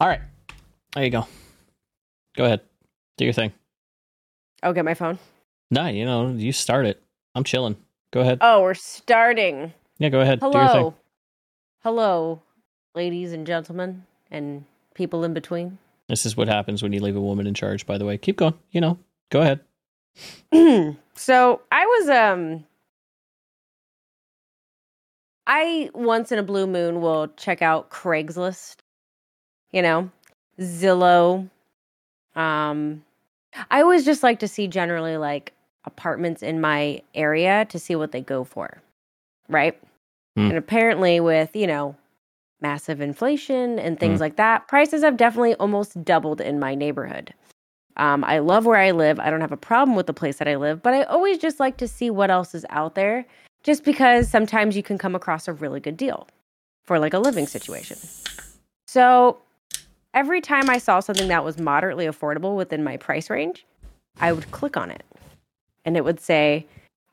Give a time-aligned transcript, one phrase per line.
[0.00, 0.20] All right.
[0.94, 1.26] There you go.
[2.36, 2.60] Go ahead.
[3.16, 3.52] Do your thing.
[4.62, 5.18] Oh, get my phone.
[5.70, 7.02] No, you know, you start it.
[7.34, 7.76] I'm chilling.
[8.10, 8.38] Go ahead.
[8.40, 9.72] Oh, we're starting.
[9.98, 10.40] Yeah, go ahead.
[10.40, 10.62] Do your thing.
[10.68, 10.94] Hello.
[11.82, 12.42] Hello,
[12.94, 14.64] ladies and gentlemen, and
[14.94, 15.78] people in between.
[16.08, 18.18] This is what happens when you leave a woman in charge, by the way.
[18.18, 18.54] Keep going.
[18.70, 18.98] You know,
[19.30, 19.60] go ahead.
[21.14, 22.64] so I was um
[25.46, 28.76] I once in a blue moon will check out Craigslist,
[29.76, 30.10] you know,
[30.58, 31.48] Zillow.
[32.34, 33.04] Um
[33.70, 35.52] I always just like to see generally like
[35.84, 38.82] apartments in my area to see what they go for.
[39.48, 39.78] Right?
[40.34, 40.48] Hmm.
[40.48, 41.94] And apparently with, you know,
[42.62, 44.22] massive inflation and things Hmm.
[44.22, 47.34] like that, prices have definitely almost doubled in my neighborhood.
[47.98, 49.20] Um, I love where I live.
[49.20, 51.60] I don't have a problem with the place that I live, but I always just
[51.60, 53.26] like to see what else is out there
[53.62, 56.28] just because sometimes you can come across a really good deal
[56.86, 57.98] for like a living situation.
[58.86, 59.38] So
[60.16, 63.66] every time I saw something that was moderately affordable within my price range,
[64.18, 65.04] I would click on it
[65.84, 66.66] and it would say,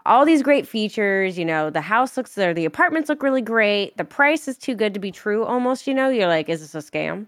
[0.06, 3.96] all these great features, you know, the house looks or the apartments look really great.
[3.96, 6.10] The price is too good to be true almost, you know.
[6.10, 7.28] You're like, is this a scam?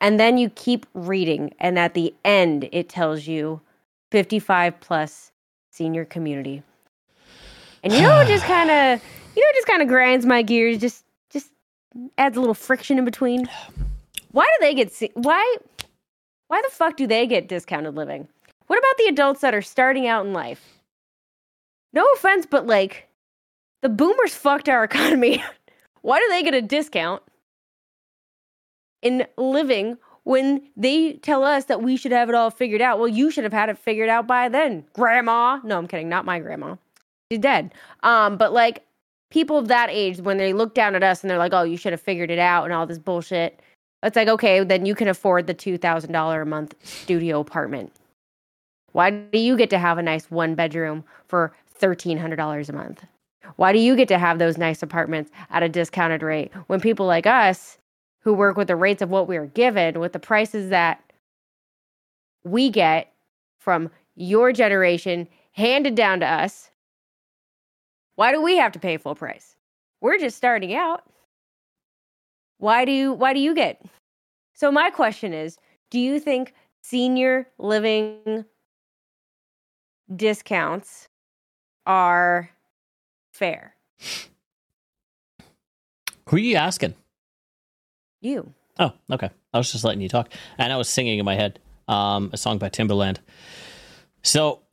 [0.00, 3.60] And then you keep reading, and at the end, it tells you
[4.10, 5.32] 55 plus
[5.70, 6.62] senior community.
[7.82, 9.02] And you know, it just kind of,
[9.36, 10.78] you know, it just kind of grinds my gears.
[10.78, 11.50] Just, just
[12.16, 13.50] adds a little friction in between.
[13.68, 13.93] Um,
[14.34, 14.92] Why do they get?
[15.14, 15.56] Why,
[16.48, 18.28] why the fuck do they get discounted living?
[18.66, 20.80] What about the adults that are starting out in life?
[21.92, 23.08] No offense, but like,
[23.82, 25.42] the boomers fucked our economy.
[26.02, 27.22] why do they get a discount?
[29.04, 32.98] in living when they tell us that we should have it all figured out.
[32.98, 35.60] Well, you should have had it figured out by then, grandma.
[35.62, 36.76] No, I'm kidding, not my grandma.
[37.30, 37.72] She's dead.
[38.02, 38.84] Um, but like
[39.30, 41.76] people of that age, when they look down at us and they're like, "Oh, you
[41.76, 43.60] should have figured it out," and all this bullshit.
[44.04, 47.92] It's like, okay, then you can afford the two thousand dollar a month studio apartment.
[48.92, 52.74] Why do you get to have a nice one bedroom for thirteen hundred dollars a
[52.74, 53.04] month?
[53.56, 57.06] Why do you get to have those nice apartments at a discounted rate when people
[57.06, 57.78] like us
[58.20, 61.02] who work with the rates of what we are given with the prices that
[62.42, 63.12] we get
[63.58, 66.70] from your generation handed down to us
[68.16, 69.56] why do we have to pay full price
[70.00, 71.02] we're just starting out
[72.58, 73.84] why do you why do you get
[74.54, 75.58] so my question is
[75.90, 78.44] do you think senior living
[80.14, 81.08] discounts
[81.86, 82.50] are
[83.32, 83.74] fair
[86.28, 86.94] Who are you asking?
[88.20, 89.30] you Oh, okay.
[89.52, 92.36] I was just letting you talk, and I was singing in my head um, a
[92.36, 93.18] song by Timbaland.
[94.22, 94.62] So,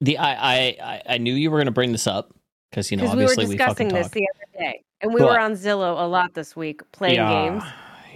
[0.00, 2.32] the I I I- knew you were going to bring this up
[2.70, 5.14] because you know because we were obviously we, discussing fucking this the other day and
[5.14, 7.64] we But- were on zillow a lot this week playing Yeah, games.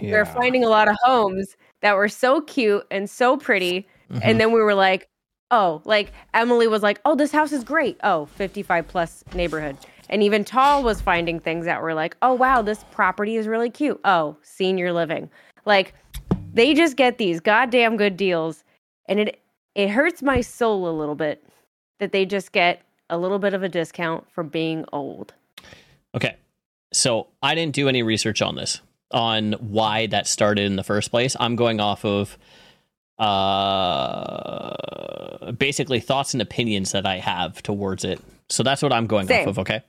[0.01, 3.87] We were finding a lot of homes that were so cute and so pretty.
[4.11, 4.21] Mhm.
[4.23, 5.07] and then we were like
[5.51, 7.97] oh like emily was like oh this house is great.
[8.03, 9.77] Oh 55 plus neighborhood.
[10.09, 13.69] And even tall was finding things that were like oh wow this property is really
[13.69, 13.99] cute.
[14.03, 15.29] Oh senior living.
[15.65, 15.93] Like
[16.53, 18.63] they just get these goddamn good deals.
[19.07, 19.39] And it
[19.75, 21.43] it hurts my soul a little bit
[21.99, 25.33] that they just get a little bit of a discount for being old.
[26.15, 26.35] Okay.
[26.91, 31.11] So I didn't do any research on this, on why that started in the first
[31.11, 31.35] place.
[31.39, 32.37] I'm going off of
[34.19, 38.19] uh, basically thoughts and opinions that I have towards it.
[38.49, 39.41] So that's what I'm going Same.
[39.41, 39.83] off of, okay?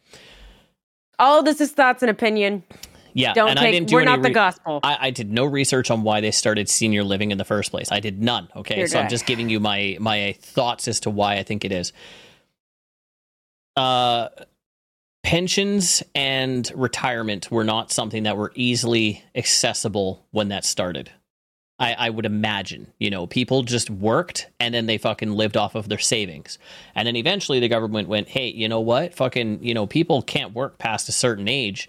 [1.19, 2.63] all this is thoughts and opinion
[3.13, 3.35] Yeah.
[3.35, 5.45] don't and I take didn't do we're not the re- gospel I, I did no
[5.45, 7.93] research on why they started senior living in the first place.
[7.93, 8.49] I did none.
[8.57, 11.73] Okay, so I'm just giving you my my thoughts as to why I think it
[11.73, 11.93] is.
[13.77, 14.29] Uh,
[15.31, 21.09] pensions and retirement were not something that were easily accessible when that started.
[21.79, 25.77] I, I would imagine, you know, people just worked and then they fucking lived off
[25.77, 26.59] of their savings.
[26.97, 29.15] And then eventually the government went, hey, you know what?
[29.15, 31.89] Fucking, you know, people can't work past a certain age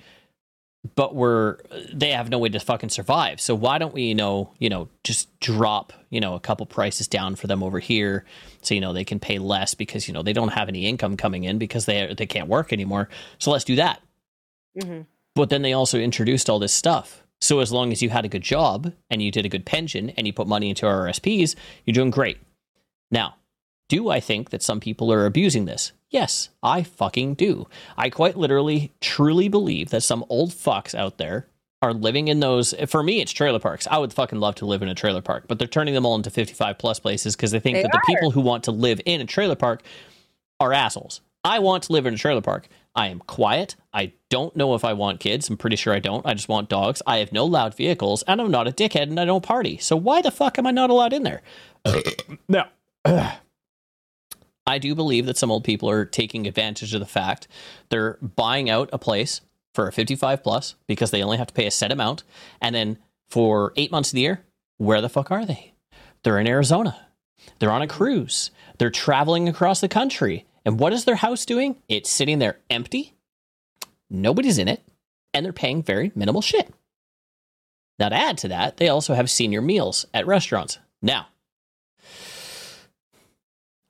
[0.96, 1.58] but we're
[1.94, 3.40] they have no way to fucking survive.
[3.40, 7.08] So why don't we, you know, you know, just drop, you know, a couple prices
[7.08, 8.26] down for them over here,
[8.62, 11.18] so you know they can pay less because you know they don't have any income
[11.18, 13.10] coming in because they they can't work anymore.
[13.38, 14.02] So let's do that.
[14.82, 15.06] Mhm.
[15.36, 17.24] But then they also introduced all this stuff.
[17.40, 20.12] So as long as you had a good job and you did a good pension
[20.12, 22.38] and you put money into RSPs, you're doing great.
[23.10, 23.36] Now,
[23.92, 25.92] do I think that some people are abusing this?
[26.10, 27.68] Yes, I fucking do.
[27.98, 31.48] I quite literally, truly believe that some old fucks out there
[31.82, 32.74] are living in those.
[32.88, 33.90] For me, it's trailer parks.
[33.92, 36.16] I would fucking love to live in a trailer park, but they're turning them all
[36.16, 39.02] into 55 plus places because they think They that the people who want to live
[39.06, 39.82] in a trailer park
[40.62, 41.20] are assholes.
[41.44, 42.70] I want to live in a trailer park.
[42.96, 43.76] I am quiet.
[43.94, 45.50] I don't know if I want kids.
[45.50, 46.26] I'm pretty sure I don't.
[46.26, 47.02] I just want dogs.
[47.06, 49.80] I have no loud vehicles, and I'm not a dickhead, and I don't party.
[49.80, 51.42] So why the fuck am I not allowed in there?
[52.48, 52.70] now,
[54.66, 57.48] I do believe that some old people are taking advantage of the fact
[57.90, 59.42] they're buying out a place
[59.74, 62.24] for a 55 plus because they only have to pay a set amount,
[62.62, 62.98] and then
[63.30, 64.44] for eight months of the year,
[64.78, 65.74] where the fuck are they?
[66.24, 67.08] They're in Arizona.
[67.60, 68.52] They're on a cruise.
[68.78, 70.46] They're traveling across the country.
[70.66, 71.78] And what is their house doing?
[71.88, 73.16] It's sitting there empty.
[74.10, 74.84] Nobody's in it.
[75.34, 76.74] And they're paying very minimal shit.
[77.98, 80.80] Now, to add to that, they also have senior meals at restaurants.
[81.02, 81.28] Now,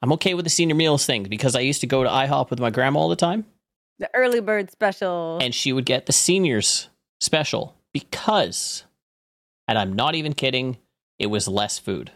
[0.02, 2.60] I'm okay with the senior meals thing because I used to go to IHOP with
[2.60, 3.46] my grandma all the time.
[4.00, 5.40] The early bird special.
[5.42, 6.90] And she would get the seniors
[7.20, 8.84] special because,
[9.68, 10.78] and I'm not even kidding,
[11.20, 12.12] it was less food.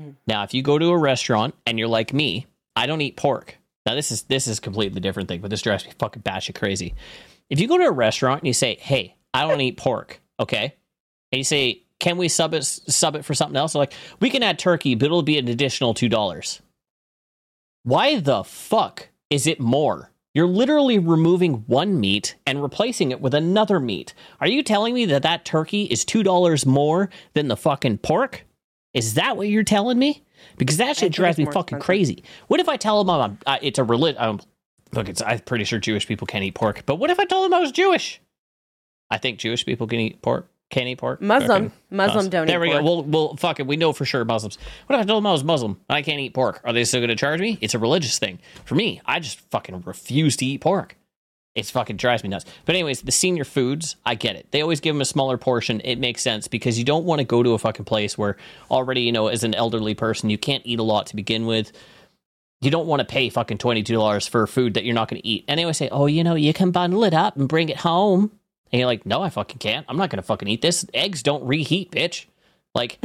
[0.00, 0.14] Mm.
[0.26, 2.46] Now, if you go to a restaurant and you're like me,
[2.76, 3.58] I don't eat pork.
[3.84, 6.94] Now this is this is completely different thing, but this drives me fucking batshit crazy.
[7.50, 10.76] If you go to a restaurant and you say, "Hey, I don't eat pork," okay,
[11.32, 14.28] and you say, "Can we sub it sub it for something else?" They're like, "We
[14.28, 16.60] can add turkey, but it'll be an additional two dollars."
[17.84, 20.10] Why the fuck is it more?
[20.34, 24.14] You're literally removing one meat and replacing it with another meat.
[24.40, 28.44] Are you telling me that that turkey is two dollars more than the fucking pork?
[28.92, 30.22] Is that what you're telling me?
[30.56, 31.84] because that shit drives me fucking expensive.
[31.84, 32.24] crazy.
[32.48, 34.20] What if I tell them I'm, uh, it's a religion?
[34.20, 34.40] Um,
[34.92, 37.44] look, it's I'm pretty sure Jewish people can't eat pork, but what if I told
[37.44, 38.20] them I was Jewish?
[39.10, 40.48] I think Jewish people can eat pork.
[40.72, 41.20] Can't eat pork.
[41.20, 42.44] Muslim, Muslim don't.
[42.44, 42.46] Eat.
[42.46, 42.80] There we pork.
[42.80, 42.84] go.
[42.84, 43.66] Well, well, fuck it.
[43.66, 44.56] We know for sure Muslims.
[44.86, 45.78] What if I told them I was Muslim?
[45.90, 46.62] I can't eat pork.
[46.64, 47.58] Are they still going to charge me?
[47.60, 48.38] It's a religious thing.
[48.64, 50.96] For me, I just fucking refuse to eat pork.
[51.54, 52.46] It's fucking drives me nuts.
[52.64, 54.46] But anyways, the senior foods, I get it.
[54.50, 55.82] They always give them a smaller portion.
[55.84, 58.38] It makes sense because you don't want to go to a fucking place where
[58.70, 61.70] already, you know, as an elderly person, you can't eat a lot to begin with.
[62.62, 65.20] You don't want to pay fucking twenty two dollars for food that you're not going
[65.20, 65.44] to eat.
[65.48, 67.76] And they always say, "Oh, you know, you can bundle it up and bring it
[67.76, 68.30] home."
[68.72, 69.84] And you're like, "No, I fucking can't.
[69.88, 70.86] I'm not to fucking eat this.
[70.94, 72.26] Eggs don't reheat, bitch."
[72.74, 72.98] Like,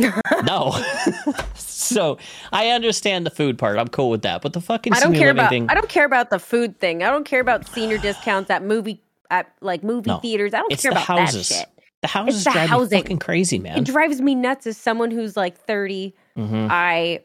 [0.45, 0.81] no.
[1.55, 2.17] so
[2.53, 3.77] I understand the food part.
[3.77, 4.41] I'm cool with that.
[4.41, 7.03] But the fucking I don't care about thing, I don't care about the food thing.
[7.03, 10.53] I don't care about senior discounts at movie at like movie no, theaters.
[10.53, 11.49] I don't care about houses.
[11.49, 11.69] that shit.
[12.01, 12.97] The houses it's the drive housing.
[12.97, 13.79] me fucking crazy, man.
[13.79, 16.13] It drives me nuts as someone who's like 30.
[16.37, 16.67] Mm-hmm.
[16.69, 17.21] I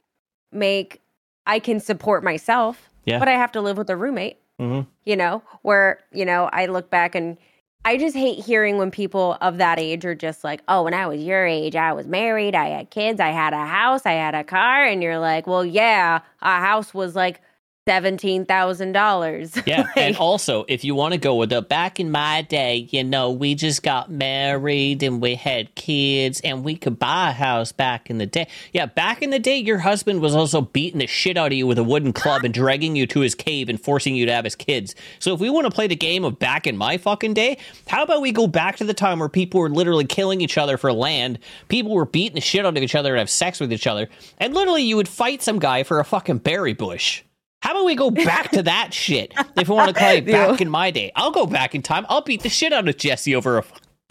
[0.51, 1.01] make
[1.47, 3.19] I can support myself, yeah.
[3.19, 4.39] but I have to live with a roommate.
[4.61, 4.89] Mm-hmm.
[5.05, 7.37] You know, where you know I look back and
[7.85, 11.07] I just hate hearing when people of that age are just like, oh, when I
[11.09, 14.37] was your age, I was married, I had kids, I had a house, I had
[14.37, 14.85] a car.
[14.85, 17.41] And you're like, well, yeah, a house was like
[17.87, 19.57] seventeen thousand dollars.
[19.65, 23.05] Yeah, and also if you want to go with the back in my day, you
[23.05, 27.73] know, we just got married and we had kids and we could buy a house
[27.73, 28.49] back in the day.
[28.73, 31.67] Yeah, back in the day, your husband was also beating the shit out of you
[31.67, 34.45] with a wooden club and dragging you to his cave and forcing you to have
[34.45, 34.95] his kids.
[35.21, 38.03] So if we want to play the game of back in my fucking day, how
[38.03, 40.93] about we go back to the time where people were literally killing each other for
[40.93, 41.39] land,
[41.69, 44.09] people were beating the shit out of each other and have sex with each other,
[44.39, 47.23] and literally you would fight some guy for a fucking berry bush.
[47.63, 49.33] How about we go back to that shit?
[49.57, 52.05] If we want to call it back in my day, I'll go back in time.
[52.09, 53.65] I'll beat the shit out of Jesse over a,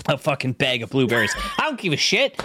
[0.07, 1.35] a fucking bag of blueberries.
[1.59, 2.41] I don't give a shit.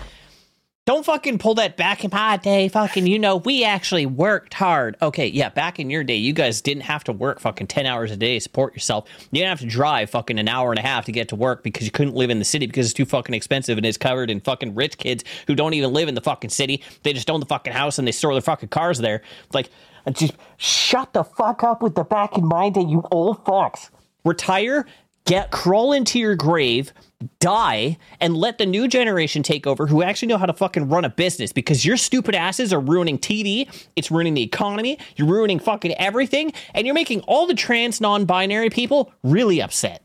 [0.84, 2.68] Don't fucking pull that back in my day.
[2.68, 4.96] Fucking, you know, we actually worked hard.
[5.00, 8.10] Okay, yeah, back in your day, you guys didn't have to work fucking 10 hours
[8.10, 9.08] a day to support yourself.
[9.30, 11.62] You didn't have to drive fucking an hour and a half to get to work
[11.62, 14.30] because you couldn't live in the city because it's too fucking expensive and it's covered
[14.30, 16.82] in fucking rich kids who don't even live in the fucking city.
[17.02, 19.22] They just own the fucking house and they store their fucking cars there.
[19.52, 19.70] Like,
[20.06, 23.90] and just shut the fuck up with the back in mind day, you old fucks.
[24.25, 24.86] Retire,
[25.26, 26.92] get crawl into your grave,
[27.40, 31.04] die, and let the new generation take over who actually know how to fucking run
[31.04, 35.58] a business because your stupid asses are ruining TV, it's ruining the economy, you're ruining
[35.58, 40.04] fucking everything, and you're making all the trans non-binary people really upset.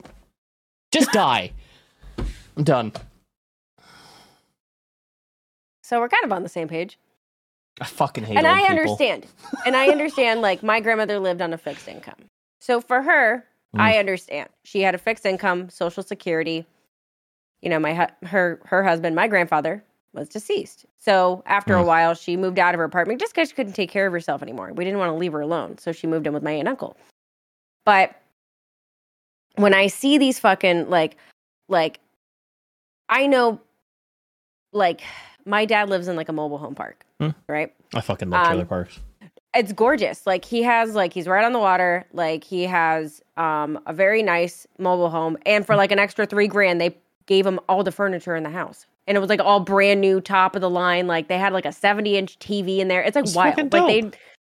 [0.92, 1.52] Just die.
[2.58, 2.92] I'm done.
[5.84, 6.98] So we're kind of on the same page.
[7.82, 8.38] I fucking hate.
[8.38, 8.70] And I people.
[8.70, 9.26] understand.
[9.66, 10.42] and I understand.
[10.42, 12.16] Like my grandmother lived on a fixed income,
[12.60, 13.44] so for her,
[13.76, 13.82] mm.
[13.82, 14.50] I understand.
[14.64, 16.66] She had a fixed income, Social Security.
[17.62, 19.84] You know, my her her husband, my grandfather,
[20.14, 20.86] was deceased.
[21.00, 21.82] So after mm.
[21.82, 24.14] a while, she moved out of her apartment just because she couldn't take care of
[24.14, 24.72] herself anymore.
[24.74, 26.70] We didn't want to leave her alone, so she moved in with my aunt and
[26.70, 26.96] uncle.
[27.84, 28.16] But
[29.56, 31.18] when I see these fucking like,
[31.68, 32.00] like,
[33.10, 33.60] I know,
[34.72, 35.02] like
[35.46, 37.30] my dad lives in like a mobile home park, hmm.
[37.48, 37.74] right?
[37.94, 39.00] I fucking love trailer um, parks.
[39.54, 40.26] It's gorgeous.
[40.26, 42.06] Like he has like he's right on the water.
[42.14, 46.48] Like he has um a very nice mobile home, and for like an extra three
[46.48, 49.60] grand, they gave him all the furniture in the house, and it was like all
[49.60, 51.08] brand new, top of the line.
[51.08, 53.02] Like they had like a seventy inch TV in there.
[53.02, 53.74] It's like That's wild.
[53.74, 54.12] Like they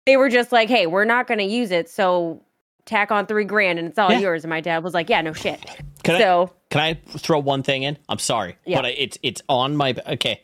[0.06, 2.40] they were just like, "Hey, we're not going to use it, so
[2.84, 4.18] tack on three grand and it's all Yeah.
[4.20, 5.64] yours." And my dad was like, "Yeah, no shit."
[6.04, 7.96] Can I so can I throw one thing in?
[8.08, 8.80] I'm sorry, Yeah.
[8.80, 10.42] but it's it's on my okay.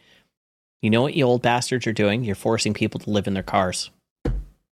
[0.83, 2.25] You know what you old bastards are doing?
[2.25, 3.91] You're forcing people to live in their cars.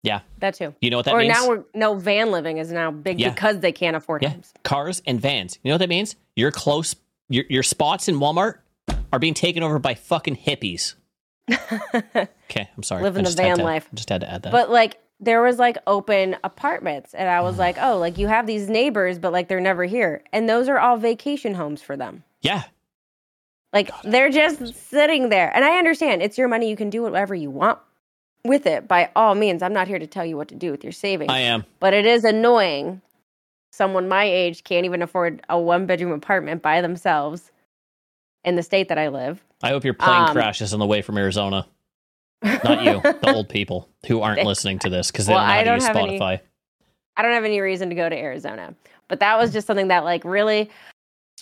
[0.03, 0.21] Yeah.
[0.39, 0.73] That too.
[0.81, 1.37] You know what that means?
[1.37, 1.47] or means?
[1.47, 3.31] now we're no van living is now big Yeah.
[3.31, 4.55] because they can't afford yeah, homes.
[4.63, 5.59] cars and vans.
[5.63, 6.15] You know what that means?
[6.37, 6.95] Your close
[7.29, 8.59] your your spots in Walmart
[9.13, 10.95] are being taken over by fucking hippies.
[12.49, 13.03] Okay, I'm sorry.
[13.03, 13.89] Living the van to- life.
[13.93, 14.53] Just had to add that.
[14.53, 17.59] But like there was like open apartments and I was mm.
[17.59, 20.79] like, "Oh, like you have these neighbors but like they're never here." And those are
[20.79, 22.23] all vacation homes for them.
[22.43, 22.63] yeah,
[23.77, 25.55] Like they're just sitting there.
[25.55, 27.79] And I understand it's your money, you can do whatever you want
[28.43, 29.63] with it by all means.
[29.63, 31.31] I'm not here to tell you what to do with your savings.
[31.31, 31.63] I am.
[31.79, 33.03] but it is annoying.
[33.73, 37.53] Someone my age can't even afford a one bedroom apartment by themselves
[38.45, 39.45] in the state that I live.
[39.63, 41.67] I hope your plane Um, crashes on the way from Arizona.
[42.43, 45.53] Not you, the old people who aren't listening to this because they Well, don't know
[45.55, 46.41] how to don't use have any- Spotify.
[47.19, 48.75] I don't have any reason to go to Arizona.
[49.09, 50.71] But that was just something that like really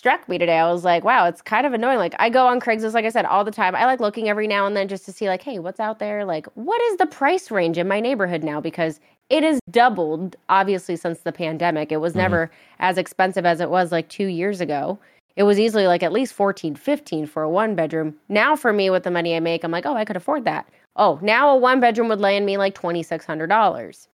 [0.05, 0.59] struck me today.
[0.59, 1.97] I was like, wow, it's kind of annoying.
[1.97, 3.75] Like I go on Craigslist, like I said, all the time.
[3.75, 6.23] I like looking every now and then just to see like, hey, what's out there?
[6.25, 8.61] Like, what is the price range in my neighborhood now?
[8.61, 8.99] Because
[9.31, 11.91] it has doubled, obviously, since the pandemic.
[11.91, 12.17] It was Mhm.
[12.17, 14.99] never as expensive as it was like two years ago.
[15.35, 18.15] It was easily like at least 14, 15 for a one bedroom.
[18.29, 20.69] Now for me with the money I make, I'm like, oh, I could afford that.
[20.95, 24.07] Oh, now a one bedroom would land me like $2,600.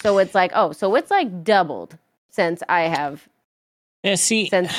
[0.00, 1.98] So it's like, oh, so it's like doubled
[2.30, 3.26] since I have
[4.06, 4.72] Yeah, see, since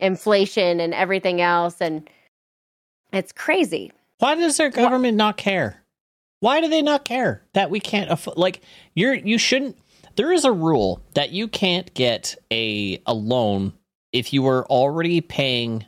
[0.00, 1.76] inflation and everything else.
[1.80, 2.08] And
[3.12, 3.92] it's crazy.
[4.18, 5.82] why does our government not care?
[6.40, 8.36] Why do they not care that we can't afford?
[8.36, 8.60] Like,
[8.94, 9.78] you're you shouldn't.
[10.16, 13.72] There is a rule that you can't get a a loan
[14.12, 15.86] if you were already paying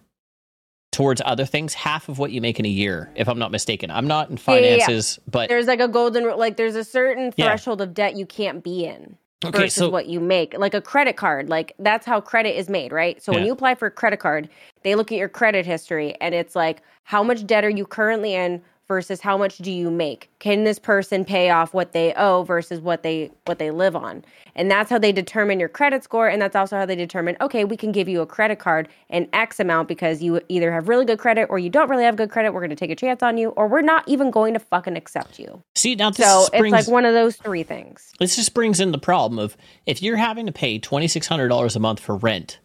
[0.93, 3.11] towards other things half of what you make in a year.
[3.17, 4.77] If I'm not mistaken, I'm not in Yeah, yeah, yeah.
[4.79, 6.25] finances, but There's like a golden.
[6.39, 7.47] Like there's a certain Yeah.
[7.49, 9.19] threshold of debt you can't be in.
[9.45, 9.59] Okay.
[9.59, 10.57] versus So what you make.
[10.57, 13.23] Like a credit card, like that's how credit is made, right?
[13.23, 14.49] So when you apply for a credit card,
[14.83, 18.35] they look at your credit history and it's like how much debt are you currently
[18.35, 20.31] in versus how much do you make?
[20.39, 24.25] Can this person pay off what they owe versus what they what they live on?
[24.55, 27.65] And that's how they determine your credit score and that's also how they determine okay,
[27.65, 31.05] we can give you a credit card an X amount because you either have really
[31.05, 32.53] good credit or you don't really have good credit.
[32.53, 34.97] We're going to take a chance on you or we're not even going to fucking
[34.97, 35.63] accept you.
[35.75, 38.13] see now this So brings, it's like one of those three things.
[38.21, 41.49] this just brings in the problem of if you're having to pay twenty six hundred
[41.49, 42.61] dollars a month for rent,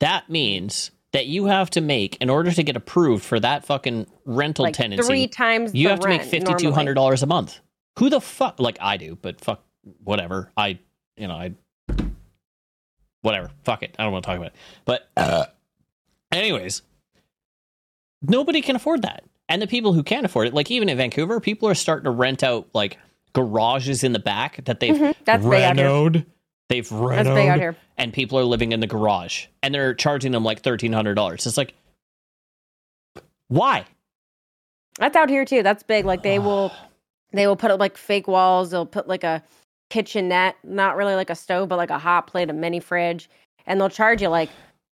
[0.00, 4.06] that means that you have to make in order to get approved for that fucking
[4.24, 5.02] rental Like tenancy.
[5.06, 7.60] three times you have to make fifty two hundred dollars a month.
[7.98, 8.60] Who the fuck?
[8.60, 9.62] Like I do, but fuck
[10.04, 10.50] whatever.
[10.56, 10.78] I
[11.16, 11.52] you know I
[13.22, 13.50] whatever.
[13.64, 13.94] Fuck it.
[13.98, 14.54] I don't want to talk about it.
[14.84, 15.46] But uh,
[16.32, 16.82] anyways,
[18.22, 21.40] nobody can afford that, and the people who can afford it, like even in Vancouver,
[21.40, 22.98] people are starting to rent out like
[23.32, 25.86] garages in the back that they've Mhm, That's big out here.
[25.86, 26.26] renoed.
[26.70, 27.74] They've big out here.
[27.98, 31.44] and people are living in the garage, and they're charging them like thirteen hundred dollars.
[31.44, 31.74] It's like,
[33.48, 33.86] why?
[34.96, 35.64] That's out here too.
[35.64, 36.04] That's big.
[36.04, 36.70] Like they will,
[37.32, 38.70] they will put up like fake walls.
[38.70, 39.42] They'll put like a
[39.90, 43.28] kitchenette, not really like a stove, but like a hot plate, a mini fridge,
[43.66, 44.50] and they'll charge you like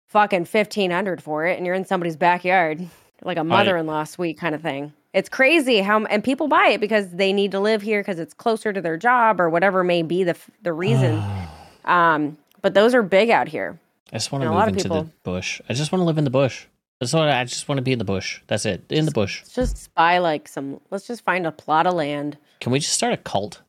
[0.06, 2.88] fucking fifteen hundred for it, and you're in somebody's backyard,
[3.22, 4.94] like a mother-in-law suite kind of thing.
[5.12, 8.32] It's crazy how and people buy it because they need to live here because it's
[8.32, 11.22] closer to their job or whatever may be the the reason.
[11.86, 13.78] Um, but those are big out here.
[14.12, 15.60] I just want to move into the bush.
[15.68, 16.66] I just want to live in the bush.
[17.00, 18.40] That's what I just want to be in the bush.
[18.46, 18.84] That's it.
[18.88, 19.42] In the bush.
[19.42, 20.80] Let's just buy like some.
[20.90, 22.38] Let's just find a plot of land.
[22.60, 23.60] Can we just start a cult?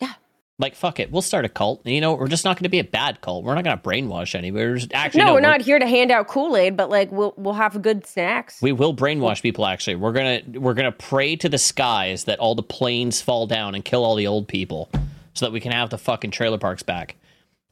[0.00, 0.12] Yeah.
[0.58, 1.84] Like fuck it, we'll start a cult.
[1.84, 3.42] You know, we're just not going to be a bad cult.
[3.44, 4.64] We're not going to brainwash anybody.
[4.64, 7.10] We're just- actually, no, no, we're not here to hand out Kool Aid, but like
[7.10, 8.62] we'll we'll have good snacks.
[8.62, 9.66] We will brainwash people.
[9.66, 13.74] Actually, we're gonna we're gonna pray to the skies that all the planes fall down
[13.74, 14.88] and kill all the old people,
[15.36, 17.16] so that we can have the fucking trailer parks back.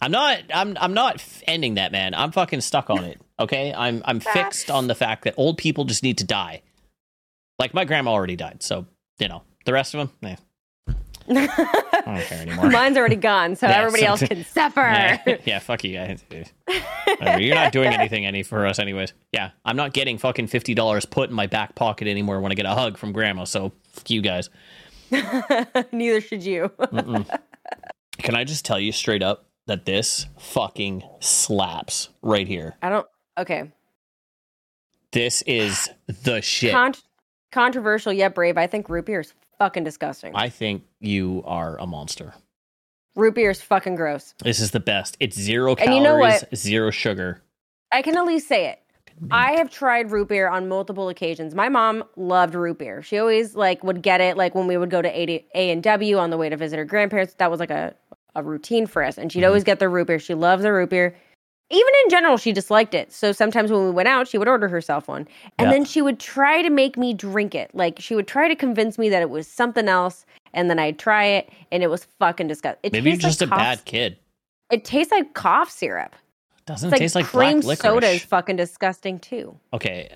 [0.00, 0.40] I'm not.
[0.52, 0.76] I'm.
[0.80, 2.14] I'm not ending that, man.
[2.14, 3.20] I'm fucking stuck on it.
[3.40, 3.72] Okay.
[3.72, 4.02] I'm.
[4.04, 6.62] I'm fixed on the fact that old people just need to die.
[7.58, 8.86] Like my grandma already died, so
[9.18, 10.10] you know the rest of them.
[10.24, 10.36] Eh,
[11.30, 12.68] I don't care anymore.
[12.70, 14.80] Mine's already gone, so Yeah, everybody so- else can suffer.
[14.80, 16.22] yeah, yeah, fuck you guys.
[17.38, 19.14] You're not doing anything any for us, anyways.
[19.32, 22.56] Yeah, I'm not getting fucking fifty dollars put in my back pocket anymore when I
[22.56, 23.44] get a hug from grandma.
[23.44, 24.50] So fuck you guys.
[25.92, 26.72] Neither should you.
[28.18, 32.76] Can I just tell you straight up that this fucking slaps right here?
[32.82, 33.06] I don't.
[33.38, 33.70] Okay.
[35.12, 35.88] This is
[36.22, 36.72] the shit.
[36.72, 36.94] Con-
[37.52, 38.56] controversial yet brave.
[38.58, 40.32] I think root beer is fucking disgusting.
[40.34, 42.34] I think you are a monster.
[43.14, 44.34] root beer is fucking gross.
[44.42, 45.16] This is the best.
[45.20, 46.56] It's zero And calories, you know what?
[46.56, 47.42] zero sugar.
[47.92, 48.80] I can at least say it.
[49.30, 51.54] I have tried root beer on multiple occasions.
[51.54, 53.00] My mom loved root beer.
[53.00, 56.18] She always like would get it like when we would go to A and W
[56.18, 57.34] on the way to visit her grandparents.
[57.34, 57.94] That was like a,
[58.34, 59.18] a routine for us.
[59.18, 59.46] And she'd Mhm.
[59.48, 60.18] always get the root beer.
[60.18, 61.14] She loves the root beer.
[61.70, 63.10] Even in general, she disliked it.
[63.12, 65.26] So sometimes when we went out, she would order herself one.
[65.58, 65.72] And Yeah.
[65.72, 67.70] then she would try to make me drink it.
[67.74, 70.26] Like she would try to convince me that it was something else.
[70.52, 72.80] And then I'd try it and it was fucking disgusting.
[72.82, 74.18] It Maybe you're just like a cough- bad kid.
[74.70, 76.14] It tastes like cough syrup.
[76.66, 79.54] Doesn't It's like, taste like cream black soda is fucking disgusting too.
[79.72, 80.08] Okay.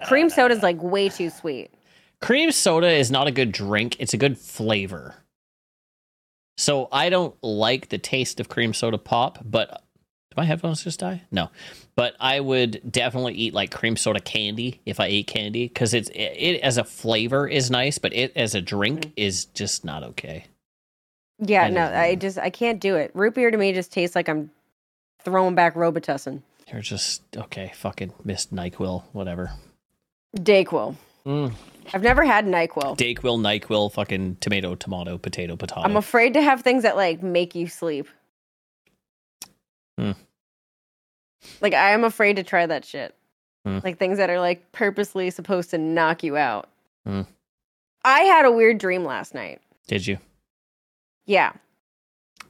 [0.00, 1.70] uh, Cream soda is like way too sweet.
[2.20, 3.96] cream soda is not a good drink.
[3.98, 5.14] It's a good flavor.
[6.66, 9.84] So I don't like the taste of cream soda pop, but
[10.36, 11.22] my headphones just die?
[11.30, 11.48] No.
[11.94, 16.08] But I would definitely eat like cream soda candy if I ate candy because it's
[16.08, 20.02] it, it as a flavor is nice, but it as a drink is just not
[20.02, 20.46] okay.
[21.38, 23.12] Yeah, I no, I just I can't do it.
[23.14, 24.50] Root beer to me just tastes like I'm
[25.22, 26.42] throwing back Robitussin.
[26.72, 27.70] You're just okay.
[27.76, 29.52] Fucking missed Nyquil, whatever.
[30.36, 30.96] Dayquil.
[31.24, 31.52] Mm.
[31.94, 32.96] I've never had Nyquil.
[32.96, 35.82] Dayquil, Nyquil, fucking tomato, tomato, potato, potato.
[35.82, 38.08] I'm afraid to have things that like make you sleep.
[39.98, 40.12] Hmm.
[41.60, 43.14] Like I am afraid to try that shit.
[43.64, 43.78] Hmm.
[43.82, 46.68] Like things that are like purposely supposed to knock you out.
[47.04, 47.22] Hmm.
[48.04, 49.60] I had a weird dream last night.
[49.88, 50.18] Did you?
[51.26, 51.52] Yeah.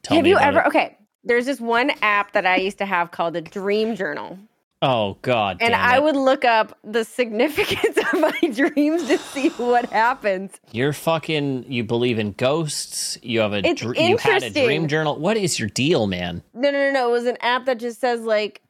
[0.02, 0.66] Tell have you ever it.
[0.66, 0.98] okay.
[1.24, 4.38] There's this one app that I used to have called the Dream Journal.
[4.82, 5.56] Oh God!
[5.60, 10.52] And I would look up the significance of my dreams to see what happens.
[10.70, 11.64] You're fucking.
[11.66, 13.16] You believe in ghosts.
[13.22, 13.66] You have a.
[13.66, 15.18] It's dr- you had a dream journal.
[15.18, 16.42] What is your deal, man?
[16.52, 17.08] No, no, no, no.
[17.08, 18.60] It was an app that just says like,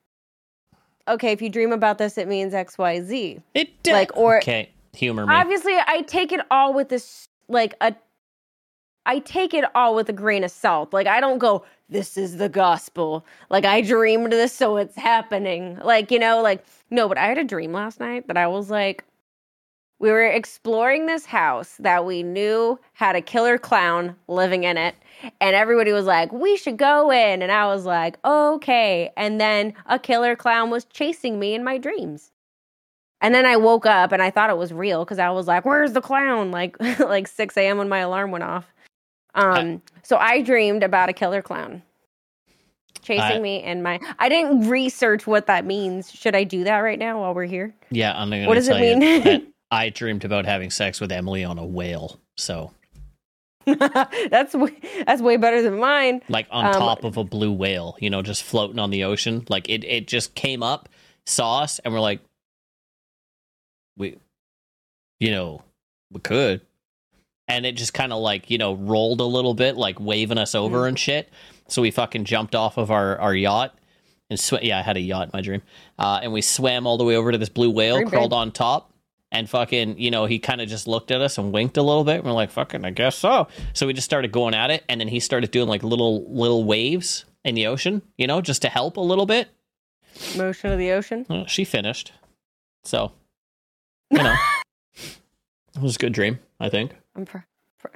[1.09, 3.41] okay, if you dream about this, it means X, Y, Z.
[3.55, 4.71] It Like, or- okay.
[4.95, 5.35] Humor me.
[5.35, 7.95] Obviously, I take it all with this like a.
[9.05, 10.93] I take it all with a grain of salt.
[10.93, 13.25] Like I don't go, this is the gospel.
[13.51, 15.79] Like I dreamed this, so it's happening.
[15.83, 17.09] Like you know, like no.
[17.09, 19.05] But I had a dream last night that I was like,
[19.99, 24.95] we were exploring this house that we knew had a killer clown living in it.
[25.41, 27.41] And everybody was like, we should go in.
[27.41, 29.11] And I was like, okay.
[29.17, 32.31] And then a killer clown was chasing me in my dreams.
[33.23, 35.65] And then I woke up and I thought it was real because I was like,
[35.65, 36.51] where's the clown?
[36.51, 37.79] Like like 6 a.m.
[37.79, 38.73] when my alarm went off.
[39.37, 41.83] Um, so I dreamed about a killer clown
[43.03, 46.11] chasing I- me in my I didn't research what that means.
[46.11, 47.75] Should I do that right now while we're here?
[47.91, 49.53] yeah, I'm gonna What does it mean?
[49.71, 52.19] I dreamed about having sex with Emily on a whale.
[52.37, 52.73] So,
[53.67, 56.23] that's way, that's way better than mine.
[56.29, 59.45] like on Um, top of a blue whale, you know, just floating on the ocean.
[59.49, 60.89] Like it, it just came up,
[61.27, 62.21] saw us, and we're like,
[63.97, 64.17] we,
[65.21, 65.63] you know,
[66.13, 66.61] we could.
[67.49, 70.55] And it just kind of like, you know, rolled a little bit, like waving us
[70.55, 70.87] over Mm-hmm.
[70.89, 71.31] and shit.
[71.69, 73.77] So we fucking jumped off of our, our yacht
[74.31, 75.63] and sw- yeah, I had a yacht in my dream.
[75.99, 78.37] Uh, and we swam all the way over to this blue whale, Very crawled big.
[78.37, 78.91] on top,
[79.31, 82.03] and fucking, you know, he kind of just looked at us and winked a little
[82.05, 82.17] bit.
[82.17, 83.47] And we're like, fucking, I guess so.
[83.73, 86.65] So we just started going at it, and then he started doing like little little
[86.65, 89.49] waves in the ocean, you know, just to help a little bit.
[90.37, 91.27] Motion of the ocean.
[91.29, 92.13] Well, she finished.
[92.85, 93.13] So,
[94.11, 94.35] you know,
[95.77, 96.93] it was a good dream, I think.
[97.15, 97.39] I'm pr-
[97.79, 97.89] pr-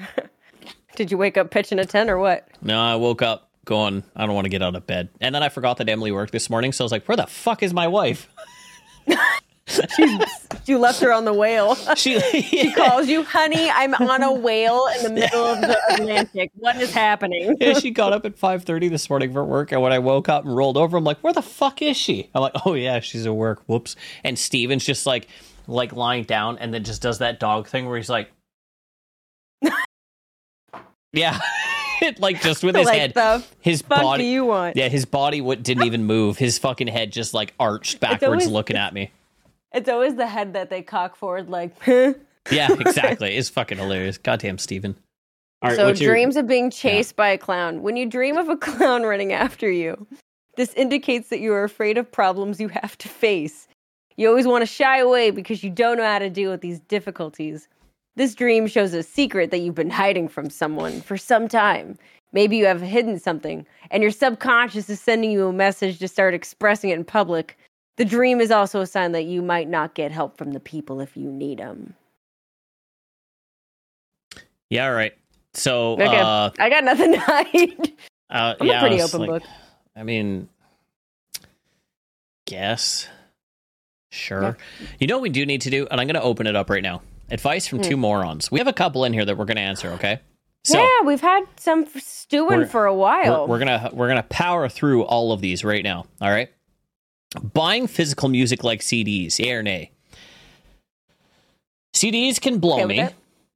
[0.97, 2.49] Did you wake up pitching a tent or what?
[2.63, 5.09] No, I woke up going, I don't want to get out of bed.
[5.21, 6.73] And then I forgot that Emily worked this morning.
[6.73, 8.29] So I was like, where the fuck is my wife?
[10.67, 11.77] You left her on the whale.
[11.97, 13.71] She, She calls you, honey.
[13.71, 16.51] I'm on a whale in the middle of the Atlantic.
[16.55, 17.57] What is happening?
[17.61, 19.71] yeah, she got up at 5.30 this morning for work.
[19.73, 22.31] And when I woke up and rolled over, I'm like, where the fuck is she?
[22.35, 23.63] I'm like, oh, yeah, she's at work.
[23.67, 23.97] Whoops.
[24.25, 25.29] And Steven's just like,
[25.71, 28.31] like lying down and then just does that dog thing where he's like,
[31.13, 31.39] yeah.
[32.19, 33.15] like just with his like head.
[33.15, 34.23] the his body.
[34.25, 34.77] do you want?
[34.77, 36.39] Yeah, his body w- didn't even move.
[36.39, 39.11] His fucking head just like arched backwards, always- looking at me.
[39.73, 41.73] It's always the head that they cock forward, like.
[41.87, 43.37] Yeah, exactly.
[43.37, 44.19] it's fucking hilarious.
[44.19, 44.97] Goddamn, Steven.
[45.63, 47.83] Right, so what's your- dreams of being chased by a clown.
[47.83, 50.09] When you dream of a clown running after you,
[50.57, 53.69] this indicates that you are afraid of problems you have to face.
[54.21, 56.79] You always want to shy away because you don't know how to deal with these
[56.81, 57.69] difficulties.
[58.17, 61.97] This dream shows a secret that you've been hiding from someone for some time.
[62.35, 66.35] Maybe you have hidden something, and your subconscious is sending you a message to start
[66.35, 67.57] expressing it in public.
[67.97, 71.01] The dream is also a sign that you might not get help from the people
[71.01, 71.95] if you need them.
[74.69, 75.15] Yeah, all right.
[75.55, 76.21] So, Okay.
[76.21, 77.93] uh, I got nothing to hide.
[78.29, 79.43] uh, I'm yeah, a pretty open like- book.
[79.97, 80.51] I mean,
[82.45, 83.09] guess.
[84.11, 84.43] Sure.
[84.81, 84.87] Yeah.
[84.99, 85.87] You know what we do need to do?
[85.91, 87.03] And I'm going to open it up right now.
[87.31, 87.85] Advice from Hmm.
[87.85, 88.51] two morons.
[88.51, 90.21] We have a couple in here that we're going to answer, okay?
[90.65, 93.43] So, yeah, we've had some stewing for a while.
[93.43, 96.05] we're, we're gonna we're gonna power through all of these right now.
[96.21, 96.51] All right.
[97.55, 99.93] buying physical music like CDs, yeah or nay?
[101.95, 103.09] CDs can blow Okay me.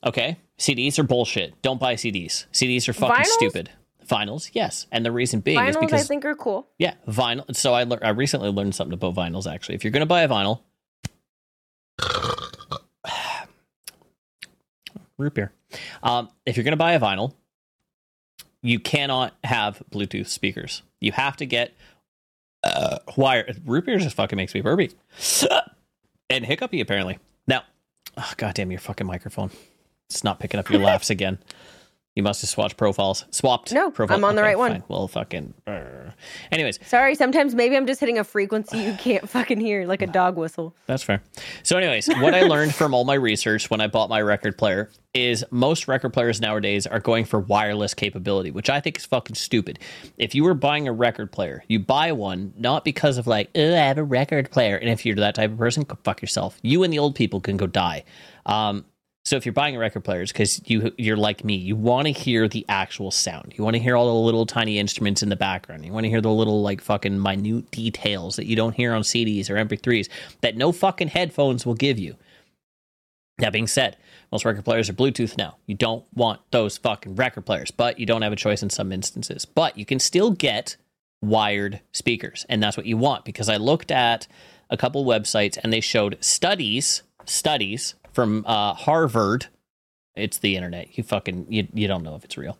[0.06, 0.36] Okay.
[0.58, 1.60] CDs are bullshit.
[1.62, 2.46] Don't buy CDs.
[2.52, 3.26] CDs are fucking Vinyls?
[3.26, 3.70] stupid.
[4.08, 4.86] Vinyls, yes.
[4.92, 6.66] And the reason being is because I think, are cool.
[6.78, 7.54] yeah, vinyl.
[7.54, 9.52] So I lear- I recently learned something about vinyls.
[9.52, 10.60] Actually, if you're gonna buy a vinyl,
[15.18, 15.52] root beer.
[16.02, 17.34] Um, if you're gonna buy a vinyl,
[18.62, 20.82] you cannot have Bluetooth speakers.
[21.00, 21.74] You have to get
[22.62, 23.52] uh, wire.
[23.64, 24.92] Root beer just fucking makes me burpy
[26.30, 27.18] and hiccupy apparently.
[27.46, 27.62] Now,
[28.16, 29.50] oh, goddamn your fucking microphone.
[30.10, 31.38] It's not picking up your laughs again.
[32.14, 33.24] You must have swatched profiles.
[33.32, 33.72] Swapped.
[33.72, 34.16] No, profile.
[34.16, 34.70] I'm on the right one.
[34.70, 34.84] fine.
[34.86, 35.52] Well, fucking.
[35.64, 36.14] brr.
[36.52, 40.06] Anyways, Sorry, sometimes maybe I'm just hitting a frequency you can't fucking hear, like a
[40.06, 40.76] dog whistle.
[40.86, 41.22] That's fair.
[41.64, 44.90] So, anyways, what I learned from all my research when I bought my record player
[45.12, 49.34] is most record players nowadays are going for wireless capability, which I think is fucking
[49.34, 49.80] stupid.
[50.16, 53.60] If you were buying a record player, you buy one not because of like, I
[53.60, 54.76] have a record player.
[54.76, 56.58] And if you're that type of person, go fuck yourself.
[56.62, 58.04] You and the old people can go die.
[58.46, 58.84] Um,
[59.24, 61.54] so if you're buying a record player, it's because you you're like me.
[61.54, 63.54] You want to hear the actual sound.
[63.56, 65.84] You want to hear all the little tiny instruments in the background.
[65.84, 69.00] You want to hear the little like fucking minute details that you don't hear on
[69.00, 70.10] CDs or MP3s
[70.42, 72.16] that no fucking headphones will give you.
[73.38, 73.96] That being said,
[74.30, 75.56] most record players are Bluetooth now.
[75.66, 78.92] You don't want those fucking record players, but you don't have a choice in some
[78.92, 79.46] instances.
[79.46, 80.76] But you can still get
[81.22, 84.28] wired speakers, and that's what you want because I looked at
[84.68, 89.46] a couple websites and they showed studies, studies from uh, Harvard.
[90.14, 90.96] It's the internet.
[90.96, 92.56] You fucking you, you don't know if it's real.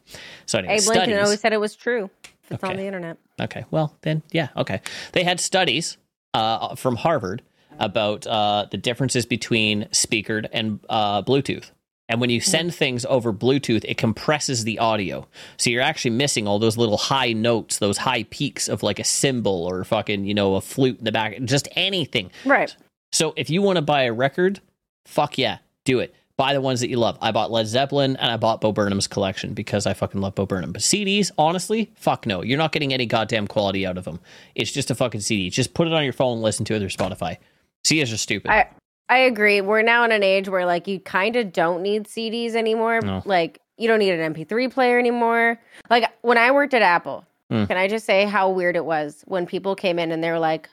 [0.46, 2.10] So anyway, Abe Lincoln always said it was true.
[2.44, 3.16] If it's on the internet.
[3.40, 4.82] Okay, well then, yeah, okay.
[5.12, 5.96] They had studies
[6.34, 7.42] uh, from Harvard
[7.78, 11.70] about uh, the differences between speakered and uh, Bluetooth.
[12.06, 15.26] And when you send things over Bluetooth, it compresses the audio.
[15.56, 19.04] So you're actually missing all those little high notes, those high peaks of like a
[19.04, 22.30] cymbal or fucking, you know, a flute in the back, just anything.
[22.44, 22.76] Right.
[23.10, 24.60] So if you want to buy a record,
[25.04, 26.14] fuck yeah, do it.
[26.36, 27.16] Buy the ones that you love.
[27.20, 30.46] I bought Led Zeppelin and I bought Bo Burnham's collection because I fucking love Bo
[30.46, 30.72] Burnham.
[30.72, 32.42] But CDs, honestly, fuck no.
[32.42, 34.18] You're not getting any goddamn quality out of them.
[34.56, 35.48] It's just a fucking CD.
[35.48, 37.36] Just put it on your phone and listen to it or Spotify.
[37.84, 38.50] CDs are stupid.
[38.50, 38.68] I
[39.08, 39.60] I agree.
[39.60, 43.00] We're now in an age where like you kind of don't need CDs anymore.
[43.00, 43.22] No.
[43.24, 45.60] Like you don't need an MP3 player anymore.
[45.88, 47.68] Like when I worked at Apple, Mm.
[47.68, 50.38] can I just say how weird it was when people came in and they were
[50.38, 50.68] like,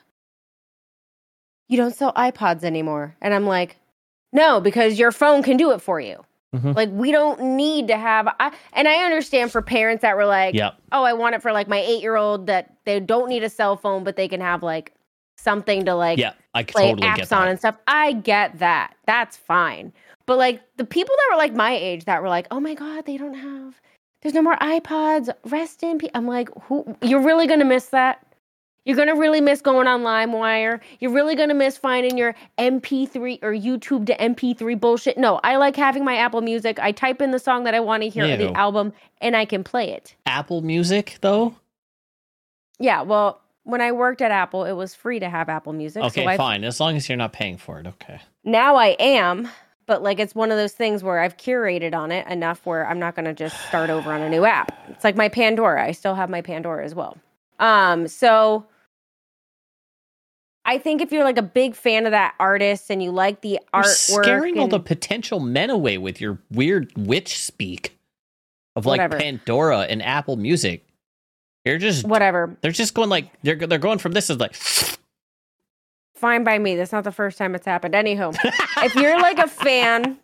[1.68, 3.76] "You don't sell iPods anymore," and I'm like,
[4.32, 6.76] "No, because your phone can do it for you." Mhm.
[6.76, 8.28] Like we don't need to have.
[8.38, 10.74] I, and I understand for parents that were like, Yep.
[10.92, 13.48] "Oh, I want it for like my eight year old that they don't need a
[13.48, 14.92] cell phone, but they can have like
[15.38, 17.76] something to like yeah, I play totally apps get on and stuff.
[17.86, 18.94] I get that.
[19.06, 19.92] That's fine.
[20.26, 23.06] But like the people that were like my age that were like, oh my god,
[23.06, 23.80] they don't have.
[24.20, 25.30] There's no more iPods.
[25.46, 26.10] Rest in peace.
[26.14, 26.96] I'm like, who?
[27.02, 28.24] You're really gonna miss that.
[28.84, 30.80] You're gonna really miss going on LimeWire.
[30.98, 35.16] You're really gonna miss finding your MP3 or YouTube to MP3 bullshit.
[35.16, 36.78] No, I like having my Apple Music.
[36.80, 39.44] I type in the song that I want to hear, or the album, and I
[39.44, 40.16] can play it.
[40.26, 41.54] Apple Music, though?
[42.80, 43.02] Yeah.
[43.02, 46.02] Well, when I worked at Apple, it was free to have Apple Music.
[46.02, 46.64] Okay, so fine.
[46.64, 47.86] As long as you're not paying for it.
[47.86, 48.20] Okay.
[48.42, 49.48] now I am,
[49.86, 52.98] but like it's one of those things where I've curated on it enough where I'm
[52.98, 54.72] not going to just start over on a new app.
[54.88, 55.84] It's like my Pandora.
[55.86, 57.16] I still have my Pandora as well.
[57.60, 58.66] Um, so
[60.72, 63.60] I think if you're like a big fan of that artist and you like the
[63.74, 67.98] You're artwork, scaring all the potential men away with your weird witch speak
[68.74, 69.18] of like Whatever.
[69.18, 70.86] Pandora and Apple Music.
[71.66, 74.54] You're just whatever, they're just going like they're they're going from this is like
[76.14, 76.74] fine by me.
[76.74, 77.94] That's not the first time it's happened.
[77.94, 78.32] Anyhow,
[78.78, 80.16] if you're like a fan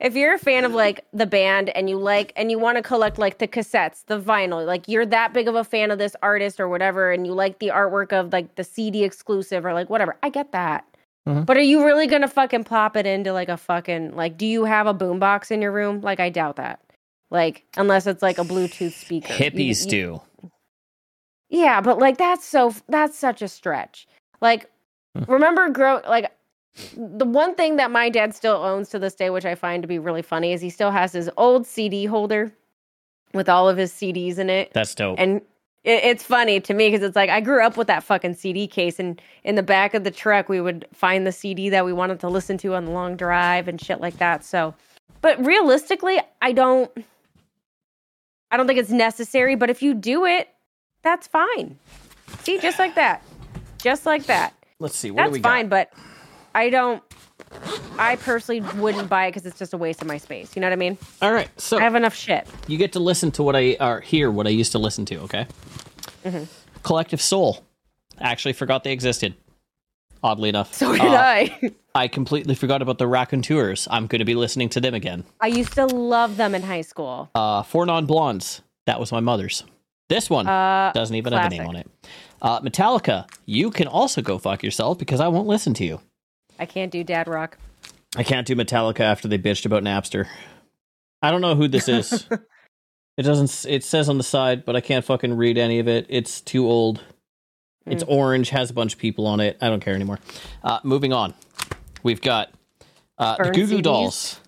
[0.00, 2.82] if you're a fan of like the band and you like and you want to
[2.82, 6.14] collect like the cassettes the vinyl like you're that big of a fan of this
[6.22, 9.88] artist or whatever and you like the artwork of like the cd exclusive or like
[9.90, 10.84] whatever i get that
[11.26, 11.44] Mhm.
[11.46, 14.64] but are you really gonna fucking plop it into like a fucking like do you
[14.64, 16.80] have a boombox in your room like i doubt that
[17.30, 20.50] like unless it's like a bluetooth speaker You- hippies you- do.
[21.48, 24.06] yeah, but like that's so that's such a stretch.
[24.40, 24.70] Like
[25.16, 25.24] Hmm.
[25.32, 26.30] remember grow like
[26.96, 29.88] the one thing that my dad still owns to this day which I find to
[29.88, 32.52] be really funny is he still has his old CD holder
[33.32, 34.72] with all of his CDs in it.
[34.72, 35.18] That's dope.
[35.18, 35.40] And
[35.84, 38.66] it, it's funny to me because it's like I grew up with that fucking CD
[38.66, 41.92] case, and in the back of the truck we would find the CD that we
[41.92, 44.44] wanted to listen to on the long drive and shit like that.
[44.44, 44.74] So,
[45.22, 46.90] but realistically, I don't,
[48.50, 49.54] I don't think it's necessary.
[49.54, 50.48] But if you do it,
[51.02, 51.78] that's fine.
[52.42, 53.22] See, just like that,
[53.78, 54.52] just like that.
[54.78, 55.10] Let's see.
[55.10, 55.68] What do That's we fine.
[55.68, 55.70] got?
[55.70, 55.92] But
[56.56, 57.02] I don't.
[57.98, 60.56] I personally wouldn't buy it because it's just a waste of my space.
[60.56, 60.96] You know what I mean?
[61.22, 61.48] All right.
[61.60, 62.48] So I have enough shit.
[62.66, 65.18] you get to listen to what I or hear what I used to listen to.
[65.20, 65.46] Okay.
[66.24, 66.44] Mm-hmm.
[66.82, 67.62] Collective Soul.
[68.18, 69.34] Actually, forgot they existed.
[70.22, 71.72] Oddly enough, So did Uh, I.
[71.94, 73.86] I completely forgot about the Raconteurs.
[73.90, 75.24] I'm going to be listening to them again.
[75.40, 77.30] I used to love them in high school.
[77.34, 78.62] Uh, Four Non Blondes.
[78.86, 79.62] That was my mother's.
[80.08, 81.90] This one Uh, doesn't even have a name on it.
[82.40, 83.28] Uh, Metallica.
[83.44, 86.00] You can also go fuck yourself because I won't listen to you.
[86.58, 87.58] I can't do dad rock.
[88.16, 90.26] I can't do Metallica after they bitched about Napster.
[91.22, 92.26] I don't know who this is.
[93.16, 93.70] it doesn't.
[93.70, 96.06] It says on the side, but I can't fucking read any of it.
[96.08, 97.02] It's too old.
[97.84, 98.08] It's Mm.
[98.10, 98.50] orange.
[98.50, 99.58] Has a bunch of people on it.
[99.60, 100.18] I don't care anymore.
[100.64, 101.34] Uh, moving on.
[102.02, 102.50] We've got
[103.18, 103.82] uh, the Goo Goo.
[103.82, 104.40] Dolls.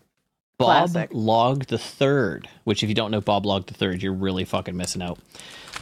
[0.58, 1.10] Bob Classic.
[1.12, 2.48] Log the Third.
[2.64, 5.18] Which, if you don't know Bob Log the Third, you're really fucking missing out.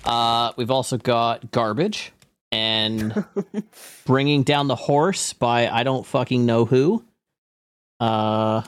[0.04, 2.12] Uh, we've also got Garbage
[2.52, 3.24] and
[4.06, 7.04] Bringing Down the Horse by I don't fucking know who.
[8.00, 8.62] Uh,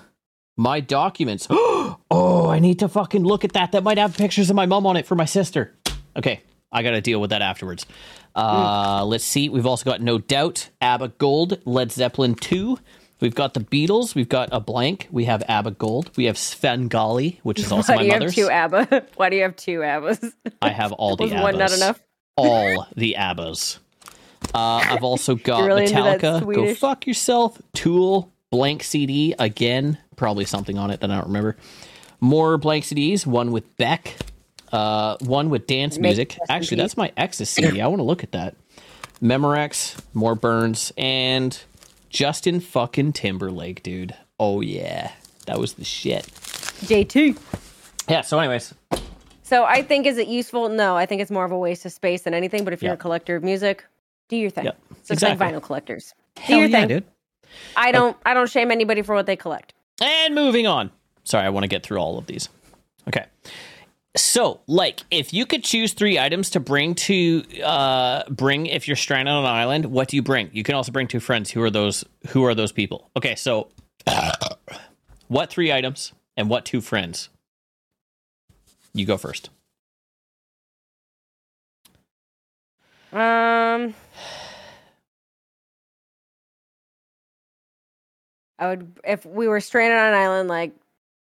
[0.56, 1.46] my documents.
[1.50, 3.72] oh, I need to fucking look at that.
[3.72, 5.74] That might have pictures of my mom on it for my sister.
[6.16, 6.40] Okay,
[6.72, 7.86] I got to deal with that afterwards.
[8.34, 9.48] Uh, Let's see.
[9.48, 12.78] We've also got No Doubt, ABBA Gold, Led Zeppelin 2.
[13.20, 14.14] We've got the Beatles.
[14.14, 15.08] We've got a blank.
[15.10, 16.10] We have ABBA Gold.
[16.16, 19.06] We have Sven Svengali, which is also Why my do you have two ABBA?
[19.16, 20.32] Why do you have two ABBAs?
[20.62, 21.42] I have all the Was ABBAs.
[21.42, 22.00] one not enough?
[22.38, 23.78] All the ABBAs.
[24.54, 26.54] Uh, I've also got really Metallica.
[26.54, 27.60] Go fuck yourself.
[27.74, 28.32] Tool.
[28.50, 29.98] Blank CD again.
[30.16, 31.56] Probably something on it that I don't remember.
[32.20, 33.26] More blank CDs.
[33.26, 34.16] One with Beck.
[34.72, 36.36] Uh, one with dance music.
[36.36, 37.80] in Actually, that's my ex's CD.
[37.80, 38.54] I want to look at that.
[39.22, 39.98] Memorex.
[40.14, 41.58] More Burns and
[42.10, 44.14] Justin fucking Timberlake, dude.
[44.40, 45.12] Oh yeah,
[45.46, 46.24] that was the shit.
[46.86, 47.38] JT.
[48.08, 48.22] Yeah.
[48.22, 48.74] So, anyways,
[49.48, 50.68] So I think is it useful?
[50.68, 52.64] No, I think it's more of a waste of space than anything.
[52.64, 52.94] But if you're Yeah.
[52.94, 53.82] a collector of music,
[54.28, 54.66] do your thing.
[54.66, 55.46] Yep, So it's like exactly.
[55.46, 56.12] vinyl collectors.
[56.36, 56.88] Do hell your yeah, thing.
[56.88, 57.04] dude.
[57.74, 58.14] I don't.
[58.26, 59.72] I don't shame anybody for what they collect.
[60.02, 60.90] And moving on.
[61.24, 62.48] Sorry, I want to get through all of these.
[63.08, 63.24] Okay.
[64.16, 68.96] So, like, if you could choose three items to bring to uh bring if you're
[68.96, 70.50] stranded on an island, what do you bring?
[70.52, 71.50] You can also bring two friends.
[71.50, 73.10] Who are those who are those people?
[73.16, 73.68] Okay, so
[75.28, 77.28] what three items and what two friends?
[78.98, 79.50] You go first.
[83.12, 83.94] Um,
[88.58, 90.48] I would if we were stranded on an island.
[90.48, 90.72] Like,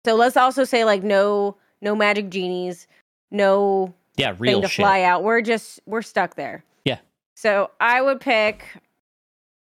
[0.05, 2.87] so let's also say like no, no magic genies,
[3.29, 4.83] no Yeah, real to shit.
[4.83, 5.23] fly out.
[5.23, 6.63] We're just we're stuck there.
[6.83, 6.97] Yeah.
[7.35, 8.65] So I would pick,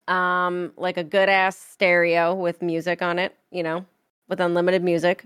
[0.07, 3.35] um, like a good ass stereo with music on it.
[3.49, 3.85] You know,
[4.29, 5.25] with unlimited music.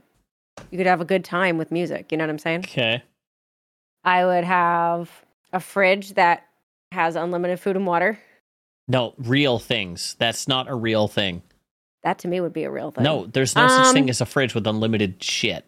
[0.71, 2.11] You could have a good time with music.
[2.11, 2.59] You know what I'm saying?
[2.61, 3.03] Okay.
[4.03, 5.09] I would have
[5.51, 6.45] a fridge that
[6.91, 8.19] has unlimited food and water.
[8.87, 10.15] No, real things.
[10.19, 11.41] That's not a real thing.
[12.03, 13.03] That to me would be a real thing.
[13.03, 15.65] No, there's no such Um, thing as a fridge with unlimited shit.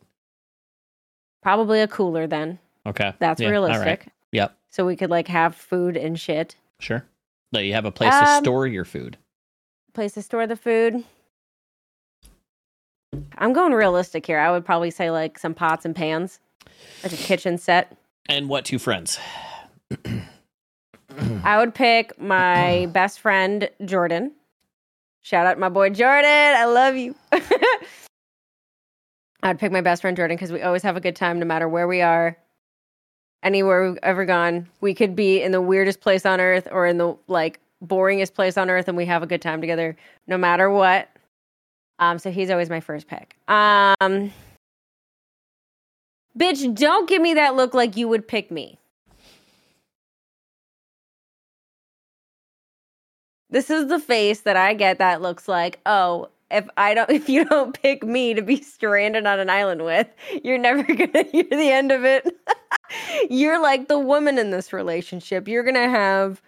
[1.44, 2.60] Probably a cooler then.
[2.86, 3.14] Okay.
[3.20, 3.86] That's Yeah, realistic.
[3.86, 4.08] right.
[4.32, 4.58] Yep.
[4.70, 6.56] So we could like have food and shit.
[6.80, 7.06] Sure.
[7.52, 9.18] No, you have a place to Um, store your food.
[9.94, 11.04] Place to store the food.
[13.38, 14.40] I'm going realistic here.
[14.40, 16.40] I would probably say like some pots and pans,
[17.04, 17.96] like a kitchen set.
[18.28, 19.20] And what two friends?
[21.44, 24.32] I would pick my best friend Jordan.
[25.22, 26.30] Shout out my boy Jordan.
[26.30, 27.16] I love you.
[29.44, 31.68] I'd pick my best friend Jordan because we always have a good time no matter
[31.68, 32.38] where we are.
[33.44, 34.68] Anywhere we've ever gone.
[34.82, 38.58] We could be in the weirdest place on earth or in the like boringest place
[38.58, 39.96] on earth and we have a good time together
[40.28, 41.10] no matter what.
[42.02, 43.38] Um so he's always my first pick.
[43.48, 44.34] Um
[46.38, 48.78] Bitch, don't give me that look like you would pick me.
[53.50, 57.30] This is the face that I get that looks like, oh, if I don't if
[57.30, 60.08] you don't pick me to be stranded on an island with,
[60.44, 62.28] you're never gonna hear the end of it.
[63.30, 65.48] you're like the woman in this relationship.
[65.48, 66.42] You're gonna have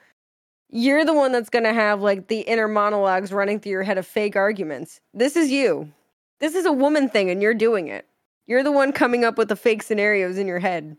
[0.74, 4.08] you're the one that's gonna have like the inner monologues running through your head of
[4.08, 5.00] fake arguments.
[5.14, 5.92] This is you.
[6.40, 8.08] This is a woman thing and you're doing it.
[8.48, 10.98] You're the one coming up with the fake scenarios in your head.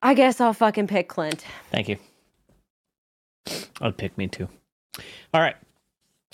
[0.00, 1.44] I guess I'll fucking pick Clint.
[1.70, 1.98] Thank you.
[3.82, 4.48] I'd pick me too.
[5.34, 5.56] All right.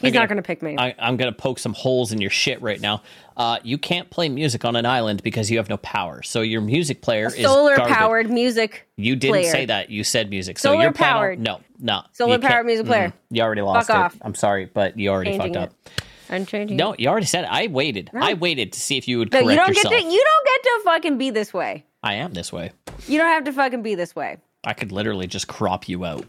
[0.01, 0.77] He's I gotta- not going to pick me.
[0.79, 3.03] I, I'm going to poke some holes in your shit right now.
[3.37, 6.23] Uh, you can't play music on an island because you have no power.
[6.23, 7.95] So your music player is Solar garbage.
[7.97, 8.89] powered music.
[8.97, 9.51] You didn't player.
[9.53, 9.91] say that.
[9.91, 10.59] You said music.
[10.59, 12.03] So Solar you're planning on- No, no.
[12.13, 13.09] Solar powered music player.
[13.09, 14.01] Mm, you already lost Fuck it.
[14.01, 14.17] off.
[14.23, 16.03] I'm sorry, but you already Changing fucked up.
[16.29, 16.77] I'm changing.
[16.77, 17.49] No, you already said it.
[17.51, 18.11] I waited.
[18.15, 19.93] I waited to see if you would no, correct you don't yourself.
[19.95, 20.07] get to.
[20.07, 21.85] You don't get to fucking be this way.
[22.03, 22.71] I am this way.
[23.09, 24.37] You don't have to fucking be this way.
[24.65, 26.25] I could literally just crop you out.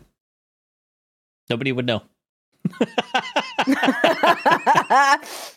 [1.50, 2.02] Nobody would know.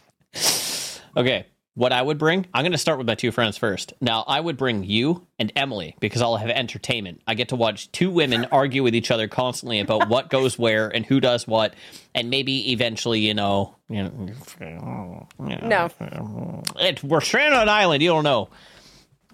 [1.16, 1.46] Okay.
[1.74, 3.92] what I would bring, I'm going to start with my two friends first.
[4.00, 7.22] Now, I would bring you and Emily because I'll have entertainment.
[7.26, 10.88] I get to watch two women argue with each other constantly about what goes where
[10.88, 11.74] and who does what,
[12.16, 16.62] and maybe eventually, you know, you know, No.
[16.80, 18.02] it, we're stranded on an island.
[18.02, 18.48] You don't know.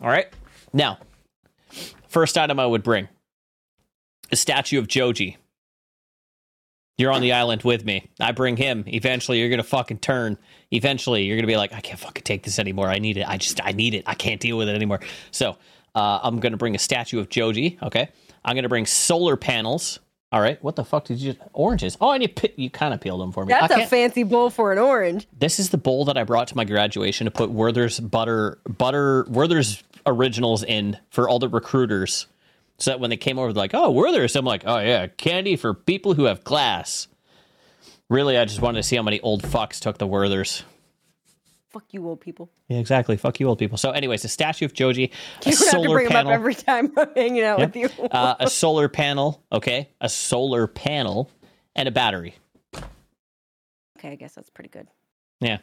[0.02, 0.26] All right.
[0.72, 0.98] Now,
[2.09, 3.09] first item I would bring
[4.33, 5.38] a statue of Joji.
[7.01, 8.11] You're on the island with me.
[8.21, 8.85] I bring him.
[8.87, 10.37] Eventually, you're gonna fucking turn.
[10.71, 12.89] Eventually, you're gonna be like, I can't fucking take this anymore.
[12.89, 13.27] I need it.
[13.27, 14.05] I just, I need it.
[14.07, 15.01] I can't deal with it anymore.
[15.31, 15.57] So,
[15.95, 17.79] uh, I'm gonna bring a statue of Joji.
[17.83, 18.11] Okay.
[18.45, 19.99] I'm gonna bring solar panels.
[20.31, 20.63] All right.
[20.63, 21.37] What the fuck did you?
[21.55, 21.97] Oranges.
[22.01, 23.53] Oh, and you you kind of peeled them for me.
[23.53, 25.27] That's a fancy bowl for an orange.
[25.39, 29.25] this is the bowl that I brought to my graduation to put Werther's butter butter
[29.29, 32.27] Werther's originals in for all the recruiters.
[32.81, 35.75] So that when they came over, like, "Oh, Werther's," I'm like, "Oh yeah, candy for
[35.75, 37.09] people who have class."
[38.09, 40.64] Really, I just wanted to see how many old fucks took the Werther's.
[41.69, 42.51] Fuck you, old people.
[42.69, 43.16] Yeah, exactly.
[43.16, 43.79] Fuck you, old people.
[43.79, 45.05] So, anyways, a statue of Joji,
[45.47, 47.88] a You have to solar bring panel, every time I'm hanging out with you.
[48.11, 49.45] uh, a solar panel.
[49.53, 51.31] Okay, a solar panel
[51.77, 52.35] and a battery.
[52.75, 54.88] okay, I guess that's pretty good.
[55.40, 55.59] Yeah.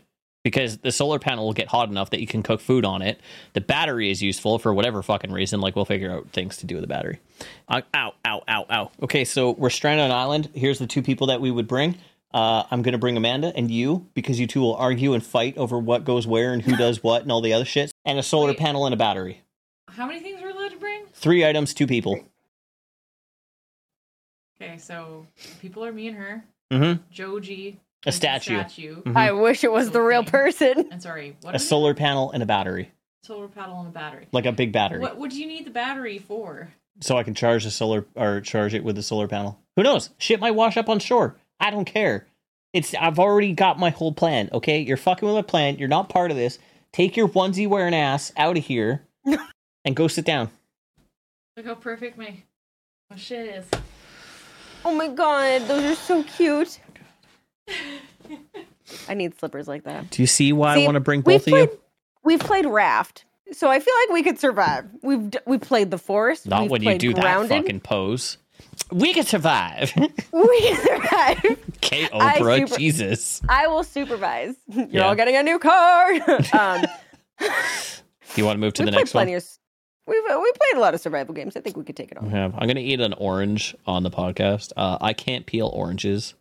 [0.48, 3.20] Because the solar panel will get hot enough that you can cook food on it.
[3.52, 5.60] The battery is useful for whatever fucking reason.
[5.60, 7.20] Like, we'll figure out things to do with the battery.
[7.68, 8.92] Uh, ow, ow, ow, ow.
[9.04, 10.50] Okay, so we're stranded on an island.
[10.54, 11.98] Here's the two people that we would bring.
[12.34, 15.58] Uh, I'm going to bring Amanda and you because you two will argue and fight
[15.58, 17.92] over what goes where and who does what and all the other shit.
[18.06, 18.58] And a solar Wait.
[18.58, 19.42] panel and a battery.
[19.90, 21.08] How many things we're allowed to bring?
[21.12, 22.24] Three items, two people.
[24.62, 25.28] Okay, so
[25.60, 26.46] people are me and her.
[26.72, 27.02] Mm-hmm.
[27.12, 27.82] Joji.
[28.06, 28.60] A is the statue.
[28.60, 29.02] statue.
[29.04, 29.16] Mhm.
[29.18, 30.32] I wish it was the real Okay.
[30.32, 30.88] person.
[30.92, 31.68] And sorry, what A is it?
[31.68, 32.92] solar panel and a battery.
[33.24, 34.26] solar panel and a battery.
[34.32, 35.00] Like a big battery.
[35.00, 36.70] What would you need the battery for?
[37.00, 39.60] so I can charge the solar or charge it with the solar panel.
[39.76, 40.10] Who knows?
[40.18, 41.36] Shit might wash up on shore.
[41.60, 42.26] I don't care.
[42.74, 44.50] It's I've already got my whole plan.
[44.54, 45.78] Okay, you're fucking with my plan.
[45.78, 46.58] You're not part of this.
[46.94, 49.04] Take your onesie wearing ass out of here
[49.86, 50.50] and go sit down.
[51.56, 52.34] Look how perfect my
[53.12, 53.66] my shit is.
[54.86, 56.80] Oh my god, those are so cute.
[59.10, 60.10] I need slippers like that.
[60.12, 61.80] Do you see why See, I want to bring both of played, you?
[62.24, 64.86] We've played raft, so I feel like we could survive.
[65.02, 66.48] We've we played the forest.
[66.48, 67.52] Not we've when you do grounded.
[67.52, 68.38] that fucking pose.
[68.92, 69.92] We can survive.
[70.32, 71.58] We can survive.
[72.14, 72.68] I Oprah.
[72.68, 73.42] super- Jesus.
[73.50, 74.56] I will supervise.
[74.68, 75.08] You're Yeah.
[75.08, 76.12] all getting a new car.
[76.58, 76.86] um,
[78.36, 79.28] you want to move to the next one?
[79.30, 79.44] of.
[80.06, 81.58] We've uh, we played a lot of survival games.
[81.58, 82.30] I think we could take it on.
[82.30, 84.72] Yeah, I'm gonna eat an orange on the podcast.
[84.78, 86.34] Uh, I can't peel oranges.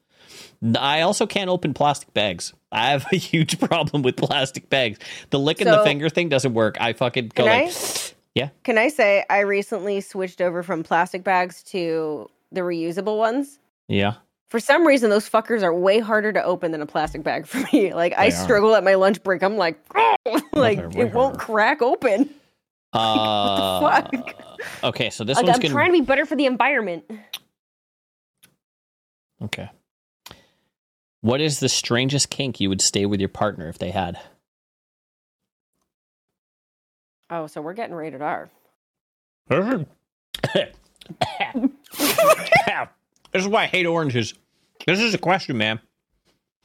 [0.79, 2.53] I also can't open plastic bags.
[2.73, 4.99] I have a huge problem with plastic bags.
[5.31, 6.77] The lick in the finger thing doesn't work.
[6.81, 8.13] I fucking go Can like, I?
[8.35, 8.49] yeah.
[8.65, 13.59] Can I say I recently switched over from plastic bags to the reusable ones?
[13.89, 14.15] yeah.
[14.49, 17.59] For some reason, those fuckers are way harder to open than a plastic bag for
[17.73, 17.93] me.
[17.95, 18.31] Like I are.
[18.31, 19.43] struggle at my lunch break.
[19.43, 19.77] I'm like,
[20.55, 22.31] like they're way it won't crack open.
[22.93, 24.15] Uh, fuck?
[24.85, 25.75] okay, so this Like, one's I'm gonna.
[25.75, 27.05] trying to be better for the environment.
[29.43, 29.69] Okay.
[31.21, 34.19] What is the strangest kink you would stay with your partner if they had?
[37.31, 38.49] Oh, so we're getting rated R.
[39.49, 39.87] this
[43.35, 44.35] is why I hate oranges.
[44.87, 45.81] This is a question, man.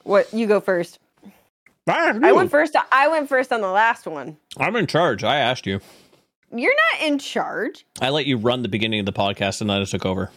[0.04, 0.32] What?
[0.34, 1.00] You go first.
[1.88, 2.76] I went first.
[2.92, 4.38] I went first on the last one.
[4.58, 5.24] I'm in charge.
[5.24, 5.80] I asked you.
[6.54, 7.86] You're not in charge.
[8.00, 10.30] I let you run the beginning of the podcast and then I took over.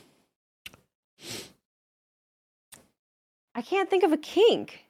[3.54, 4.84] I can't think of a kink.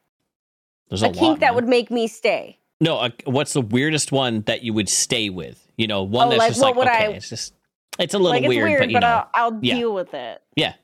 [0.89, 1.55] There's A, a, kink lot, that man.
[1.57, 2.59] would make me stay.
[2.81, 5.67] No, uh, what's the weirdest one that you would stay with?
[5.77, 7.55] You know, one Oh, that's like, just like would okay, I- it's just
[7.99, 9.75] it's a little like it's weird, weird, but you know, I'll, I'll Yeah.
[9.77, 10.43] deal with it.
[10.57, 10.75] yeah.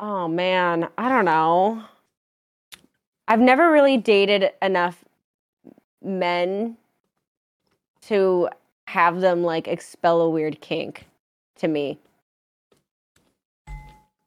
[0.00, 1.82] Oh man, I don't know.
[3.28, 5.04] I've never really dated enough
[6.02, 6.76] men
[8.02, 8.48] to
[8.88, 11.06] have them like expel a weird kink
[11.56, 11.98] to me.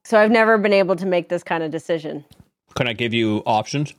[0.05, 2.23] So I've never been able to make this kind of decision.
[2.75, 3.93] Can I give you options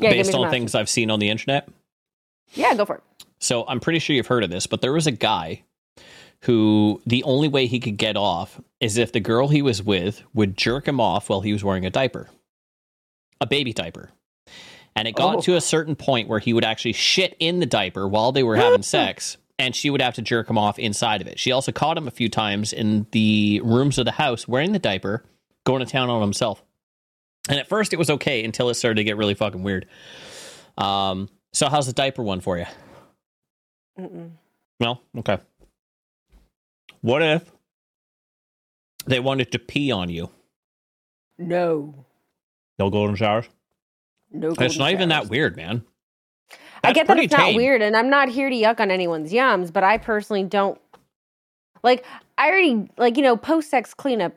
[0.00, 0.50] Yeah, based on options.
[0.52, 1.68] things I've seen on the internet?
[2.52, 3.02] Yeah, go for it.
[3.38, 5.62] So I'm pretty sure you've heard of this, but there was a guy
[6.42, 10.22] who the only way he could get off is if the girl he was with
[10.34, 12.28] would jerk him off while he was wearing a diaper,
[13.40, 14.10] a baby diaper.
[14.94, 15.40] And it got Oh.
[15.42, 18.56] to a certain point where he would actually shit in the diaper while they were
[18.56, 21.38] having sex, and she would have to jerk him off inside of it.
[21.38, 24.78] She also caught him a few times in the rooms of the house wearing the
[24.78, 25.24] diaper,
[25.64, 26.62] going to town on himself.
[27.48, 29.86] And at first it was okay until it started to get really fucking weird.
[30.76, 32.66] Um, so how's the diaper one for you?
[33.98, 34.30] Mm-mm.
[34.80, 35.00] No?
[35.18, 35.38] Okay.
[37.00, 37.50] What if
[39.06, 40.30] they wanted to pee on you?
[41.36, 42.04] No.
[42.78, 43.46] No golden showers?
[44.30, 45.84] No, It's golden not even that weird, man.
[46.84, 49.72] I get that it's not weird, and I'm not here to yuck on anyone's yums,
[49.72, 50.80] but I personally don't
[51.82, 52.04] like.
[52.36, 54.34] I already like you know post sex cleanup.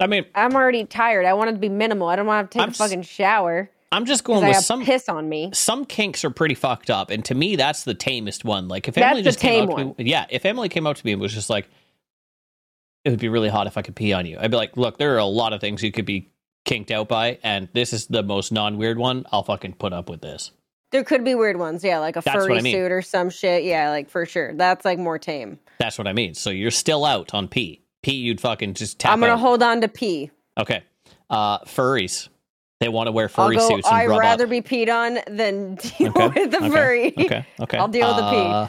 [0.00, 1.26] I mean, I'm already tired.
[1.26, 2.08] I want it to be minimal.
[2.08, 4.84] I don't want to take I'm a s- fucking shower I'm just going with some
[4.84, 5.50] piss on me.
[5.52, 8.66] some kinks are pretty fucked up, and to me, that's the tamest one.
[8.66, 11.04] Like if Emily just came tame up to me, yeah, if Emily came up to
[11.06, 11.68] me and was just like,
[13.04, 14.96] "It would be really hot if I could pee on you," I'd be like, "Look,
[14.96, 16.30] there are a lot of things you could be
[16.64, 19.26] kinked out by, and this is the most non-weird one.
[19.30, 20.52] I'll fucking put up with this."
[20.92, 22.74] There could be weird ones, yeah, like a That's furry I mean.
[22.74, 23.64] suit or some shit.
[23.64, 24.52] Yeah, like for sure.
[24.54, 25.58] That's like more tame.
[25.78, 26.34] That's what I mean.
[26.34, 27.80] So you're still out on pee.
[28.02, 29.38] Pee, you'd fucking just tap I'm gonna out.
[29.40, 30.30] hold on to pee.
[30.58, 30.82] okay,
[31.30, 32.28] uh, furries.
[32.80, 33.68] They want to wear furry go.
[33.68, 34.50] suits and I'd rather up.
[34.50, 37.14] be peed on than deal Okay, with the okay, furry.
[37.16, 37.78] Okay, okay.
[37.78, 38.36] I'll deal with the pee.
[38.38, 38.66] Uh,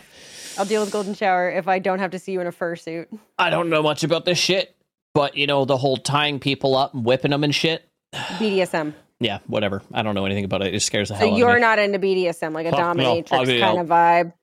[0.59, 3.07] I'll deal with golden shower if I don't have to see you in a fursuit.
[3.39, 4.75] I don't know much about this shit,
[5.15, 7.89] but you know the whole tying people up and whipping them and shit.
[8.13, 8.93] BDSM.
[9.19, 9.81] Yeah, whatever.
[9.93, 10.73] I don't know anything about it.
[10.75, 11.39] It scares the So hell out of me.
[11.39, 13.77] you're not into BDSM, like a Fuck dominatrix I'll kind out.
[13.79, 14.33] of vibe.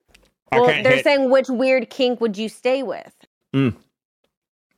[0.51, 3.13] I Well, they're hit- saying which weird kink would you stay with?
[3.53, 3.75] Mm.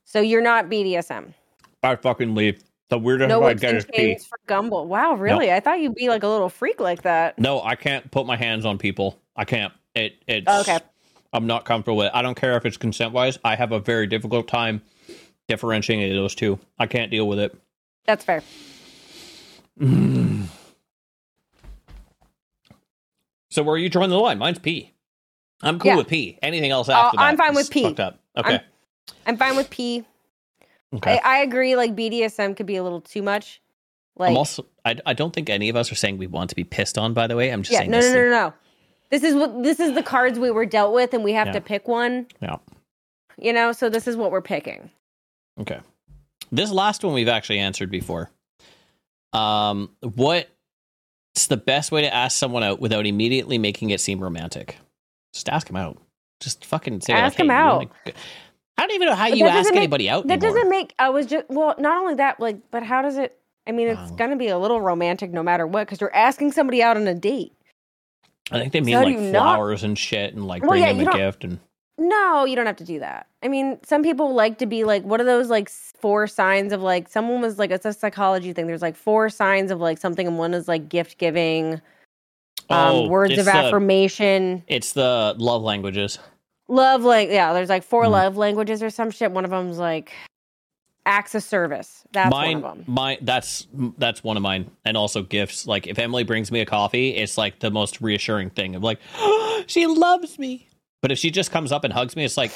[0.03, 1.33] So you're not BDSM.
[1.81, 2.63] I fucking leave.
[2.89, 4.15] The weirdest No I get is pee.
[4.17, 4.85] for Gumble.
[4.87, 5.51] Wow, really?
[5.51, 7.39] I thought you'd be like a little freak like that.
[7.39, 9.17] No, I can't put my hands on people.
[9.35, 9.73] I can't.
[9.95, 10.15] It.
[10.27, 10.47] It's.
[10.47, 10.79] Okay.
[11.31, 12.07] I'm not comfortable with.
[12.07, 12.11] it.
[12.13, 13.39] I don't care if it's consent wise.
[13.43, 14.81] I have a very difficult time
[15.47, 16.59] differentiating those two.
[16.77, 17.55] I can't deal with it.
[18.05, 18.43] That's fair.
[23.49, 24.39] So where are you drawing the line?
[24.39, 24.93] Mine's pee.
[25.61, 25.97] I'm cool Yeah.
[25.97, 26.39] with P.
[26.41, 27.23] Anything else uh, after that?
[27.23, 27.83] I'm fine with is pee.
[27.83, 28.19] Fucked up.
[28.35, 28.59] Okay.
[29.25, 30.03] I'm fine with P.
[30.95, 31.19] okay.
[31.23, 31.75] I, I agree.
[31.75, 33.61] Like BDSM could be a little too much.
[34.15, 34.65] Like, I'm also.
[34.85, 37.13] I, I don't think any of us are saying we want to be pissed on.
[37.13, 37.91] By the way, I'm just yeah, saying.
[37.91, 38.53] no, no, no, no, no.
[39.09, 41.53] This is what this is the cards we were dealt with, and we have Yeah.
[41.53, 42.27] to pick one.
[42.41, 42.57] Yeah.
[43.37, 44.89] You know, so this is what we're picking.
[45.59, 45.79] Okay.
[46.51, 48.29] This last one we've actually answered before.
[49.33, 50.47] Um, what's
[51.49, 54.77] the best way to ask someone out without immediately making it seem romantic?
[55.33, 55.97] Just ask them out.
[56.39, 57.91] Just fucking say Ask like, hey, out.
[58.77, 60.55] I don't even know how But you ask make- anybody out That anymore.
[60.55, 60.93] doesn't make.
[60.99, 61.75] I was just well.
[61.79, 63.37] Not only that, like, but how does it?
[63.65, 64.15] I mean, it's Wow.
[64.17, 67.13] gonna be a little romantic no matter what because you're asking somebody out on a
[67.15, 67.53] date.
[68.51, 70.81] I think they mean do like you not- flowers and shit and like Well, bring
[70.83, 71.59] yeah, them a gift and
[71.97, 73.27] No, you don't have to do that.
[73.43, 76.81] I mean, some people like to be like, what are those like four signs of
[76.81, 77.07] like?
[77.07, 78.65] Someone was like, it's a psychology thing.
[78.67, 81.81] There's like four signs of like something, and one is like gift giving, um,
[82.71, 86.17] Oh, words of the- affirmation, It's the love languages.
[86.67, 87.03] love.
[87.03, 88.09] Like, yeah, there's like 4 Mhm.
[88.11, 89.31] love languages or some shit.
[89.31, 90.11] One of them's like
[91.05, 92.03] acts of service.
[92.11, 92.85] That's mine, one of them.
[92.95, 93.17] mine.
[93.21, 93.67] That's
[93.99, 95.67] that's one of mine, and also gifts.
[95.67, 98.99] Like if Emily brings me a coffee, it's like the most reassuring thing of like,
[99.67, 100.69] she loves me.
[101.03, 102.51] But if she just comes up and hugs me, it's like,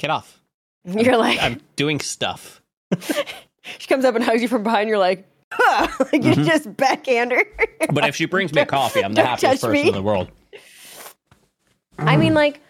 [0.00, 0.40] get off.
[0.84, 2.60] You're like, I'm doing stuff.
[3.00, 4.88] she comes up and hugs you from behind.
[4.88, 6.44] You're like, huh, like you Mhm.
[6.44, 7.44] just backhand her.
[7.92, 9.86] But if she brings me a coffee, I'm the Don't happiest person me.
[9.88, 10.30] in the world.
[11.96, 12.60] I mean, like,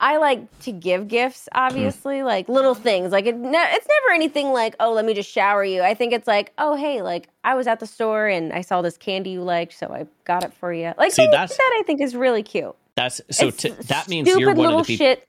[0.00, 3.12] I like to give gifts, obviously, like little things.
[3.12, 5.82] Like, it ne- it's never anything like, oh, let me just shower you.
[5.82, 8.82] I think it's like, oh, hey, like, I was at the store and I saw
[8.82, 10.92] this candy you liked, so I got it for you.
[10.98, 12.74] Like, See, that's- that I think is really cute.
[12.96, 13.50] That's so.
[13.50, 15.06] T- that means stupid you're one little of the people.
[15.06, 15.28] shit.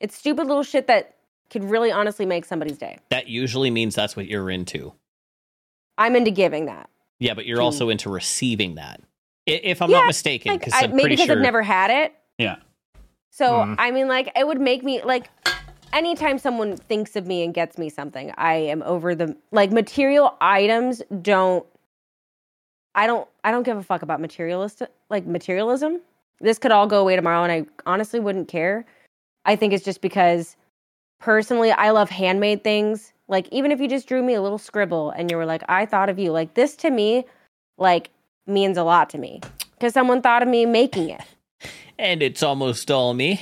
[0.00, 1.16] It's stupid little shit that
[1.50, 2.98] could really honestly make somebody's day.
[3.10, 4.92] That usually means that's what you're into.
[5.98, 6.88] I'm into giving that.
[7.20, 7.64] Yeah, but you're Hmm.
[7.64, 9.00] also into receiving that.
[9.46, 11.36] If I'm Yeah, not mistaken, Like, because I, I'm maybe because sure.
[11.36, 12.14] I've never had it.
[12.38, 12.56] Yeah.
[13.30, 13.76] So Mhm.
[13.78, 15.28] I mean, like it would make me like
[15.92, 20.36] anytime someone thinks of me and gets me something, I am over the like material
[20.40, 21.02] items.
[21.22, 21.66] Don't
[22.94, 26.00] I don't I don't give a fuck about materialist like materialism.
[26.40, 28.84] This could all go away tomorrow, and I honestly wouldn't care.
[29.44, 30.56] I think it's just because
[31.20, 33.12] personally, I love handmade things.
[33.28, 35.86] Like even if you just drew me a little scribble and you were like, I
[35.86, 36.30] thought of you.
[36.32, 37.24] Like this to me,
[37.78, 38.10] like
[38.46, 39.40] means a lot to me
[39.72, 41.22] because someone thought of me making it.
[41.96, 43.40] And it's almost all me.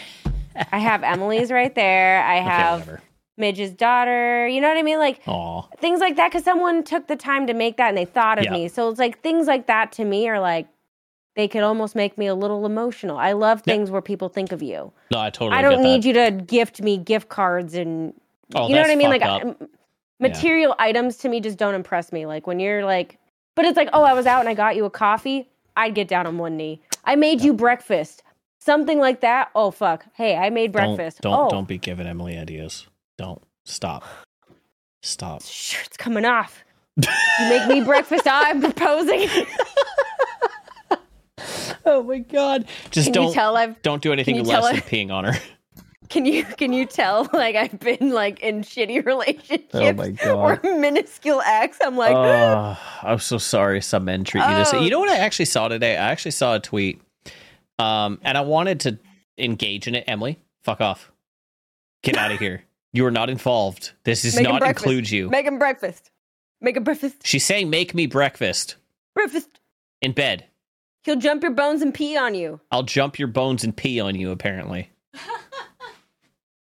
[0.71, 2.23] I have Emily's right there.
[2.23, 3.03] I have whatever.
[3.39, 4.47] Midge's daughter.
[4.47, 4.99] You know what I mean?
[4.99, 5.63] Like Aw.
[5.79, 8.45] things like that because someone took the time to make that and they thought of
[8.45, 8.53] Yeah.
[8.53, 8.69] me.
[8.69, 10.69] So it's like things like that to me are like
[11.35, 13.17] they could almost make me a little emotional.
[13.17, 13.75] I love Yeah.
[13.75, 14.93] things where people think of you.
[15.11, 15.59] No, I totally.
[15.59, 18.13] I don't need you to gift me gift cards and
[18.55, 19.09] Oh, you know what I mean?
[19.09, 19.55] Like I-
[20.21, 22.27] material items to me just don't impress me.
[22.27, 23.19] Like when you're like,
[23.55, 25.49] but it's like, oh, I was out and I got you a coffee.
[25.77, 26.83] I'd get down on one knee.
[27.05, 28.23] I made you breakfast.
[28.61, 29.51] Something like that.
[29.55, 30.05] Oh fuck.
[30.15, 31.23] Hey, I made breakfast.
[31.23, 32.87] Don't don't, oh, don't be giving Emily ideas.
[33.17, 34.05] Don't stop.
[35.03, 35.43] Stop.
[35.43, 36.63] shirt's coming off.
[36.97, 38.25] You make me breakfast.
[38.27, 39.29] I'm proposing.
[41.93, 42.67] Oh my god!
[42.91, 45.25] Just Can don't you tell I've don't do anything less tell than her- peeing on
[45.25, 45.35] her.
[46.09, 51.41] Can you can you tell like I've been like in shitty relationships Oh or minuscule
[51.41, 51.79] acts?
[51.83, 53.81] I'm like, oh, I'm so sorry.
[53.81, 54.75] Some men treat you this.
[54.75, 54.81] Oh.
[54.83, 55.97] You know what I actually saw today?
[55.97, 57.01] I actually saw a tweet,
[57.79, 58.99] um, and I wanted to
[59.39, 60.05] engage in it.
[60.07, 61.11] Emily, fuck off.
[62.03, 62.63] Get out of here.
[62.95, 63.93] You are not involved.
[64.05, 64.85] This does Make not breakfast.
[64.85, 65.31] include you.
[65.31, 66.11] make him breakfast.
[66.61, 67.27] Make him breakfast.
[67.27, 68.77] She's saying, "Make me breakfast
[69.15, 69.49] Breakfast.
[70.03, 70.45] in bed.
[71.05, 72.61] He'll jump your bones and pee on you.
[72.71, 74.91] I'll jump your bones and pee on you." Apparently,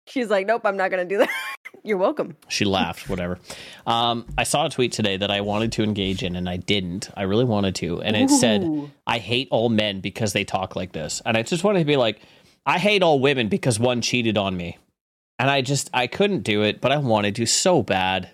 [0.09, 1.29] She's like, nope, I'm not gonna do that.
[1.83, 2.37] You're welcome.
[2.49, 3.09] she laughed.
[3.09, 3.39] Whatever.
[3.87, 7.11] Um, I saw a tweet today that I wanted to engage in, and I didn't.
[7.17, 8.91] I really wanted to, and it said.
[9.07, 11.23] I hate all men because they talk like this.
[11.25, 12.21] And I just wanted to be like,
[12.65, 14.79] I hate all women because one cheated on me.
[15.39, 18.31] And I just, I couldn't do it, but I wanted to so bad.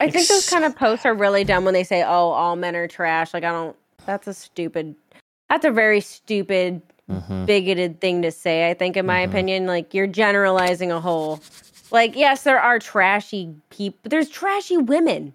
[0.00, 2.76] I think those kind of posts are really dumb when they say, "Oh, all men
[2.76, 3.76] are trash." Like I don't.
[4.06, 4.94] That's a stupid.
[5.48, 7.44] That's a very stupid, Mm-hmm.
[7.44, 8.68] bigoted thing to say.
[8.68, 9.28] I think, in my Mhm.
[9.28, 11.38] opinion, like you're generalizing a whole.
[11.92, 14.00] Like yes, there are trashy people.
[14.02, 15.32] There's trashy women.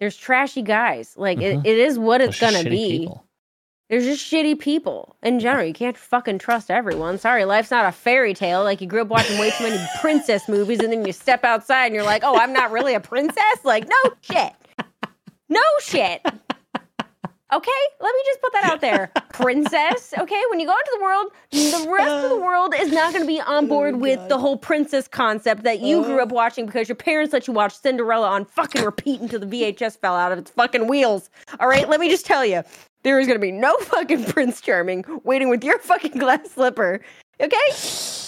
[0.00, 1.14] There's trashy guys.
[1.16, 1.64] Like Mhm.
[1.64, 2.98] it, it is what it's Those gonna be.
[2.98, 3.24] people.
[3.88, 5.64] There's just shitty people in general.
[5.66, 7.16] You can't fucking trust everyone.
[7.16, 8.62] Sorry, life's not a fairy tale.
[8.62, 11.86] Like you grew up watching way too many princess movies, and then you step outside
[11.86, 14.52] and you're like, "Oh, I'm not really a princess." Like, no shit,
[15.48, 16.20] no shit.
[17.50, 17.70] Okay,
[18.00, 20.12] let me just put that out there, princess.
[20.18, 23.14] Okay, when you go into the world, the rest of the uh, world is not
[23.14, 26.24] going to be on oh board with the whole princess concept that you grew oh.
[26.24, 29.98] up watching because your parents let you watch Cinderella on fucking repeat until the VHS
[29.98, 31.30] fell out of its fucking wheels.
[31.58, 32.62] All right, let me just tell you,
[33.02, 37.00] there is going to be no fucking Prince Charming waiting with your fucking glass slipper.
[37.40, 37.56] Okay?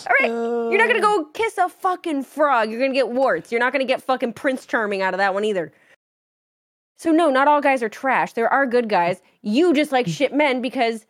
[0.08, 0.30] All right.
[0.30, 1.16] You're not going to uh.
[1.16, 2.70] go kiss a fucking frog.
[2.70, 3.50] You're going to get warts.
[3.50, 5.72] You're not going to get fucking Prince Charming out of that one either.
[7.00, 8.34] So no, not all guys are trash.
[8.34, 9.22] There are good guys.
[9.40, 11.06] You just like shit men because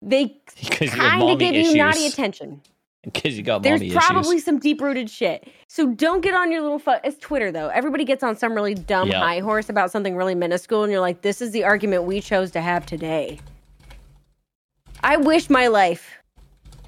[0.00, 0.26] they
[0.62, 1.72] Because you have kind of give issues.
[1.72, 2.60] you naughty attention.
[3.02, 4.44] Because you got There's probably issues.
[4.44, 5.48] some deep rooted shit.
[5.66, 7.70] So don't get on your little fu- It's Twitter though.
[7.70, 9.18] Everybody gets on some really dumb Yeah.
[9.18, 12.52] high horse about something really minuscule, and you're like, "This is the argument we chose
[12.52, 13.40] to have today."
[15.02, 16.12] I wish my life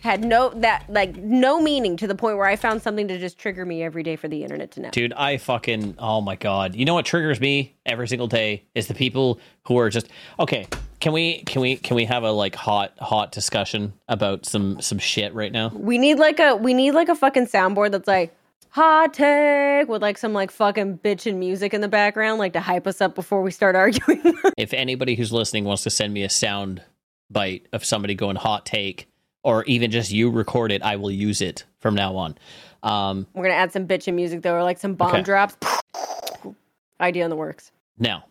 [0.03, 3.39] had no that like no meaning to the point where I found something to just
[3.39, 4.91] trigger me every day for the internet to know.
[4.91, 6.75] Dude, I fucking oh my god.
[6.75, 10.09] You know what triggers me every single day is the people who are just
[10.41, 10.67] okay.
[10.99, 14.99] Can we can we can we have a like hot hot discussion about some some
[14.99, 15.69] shit right now?
[15.69, 18.35] We need like a we need like a fucking soundboard that's like
[18.71, 22.89] hot take with like some like fucking bitchin' music in the background, like to hype
[22.89, 24.35] us up before we start arguing.
[24.59, 26.83] if anybody who's listening wants to send me a sound
[27.31, 29.07] bite of somebody going hot take
[29.43, 32.37] or even just you record it, I will use it from now on.
[32.83, 35.23] Um, We're gonna add some bitchin' music though, or like some bomb Okay.
[35.23, 35.57] drops.
[37.01, 37.71] Idea in the works.
[37.99, 38.25] now,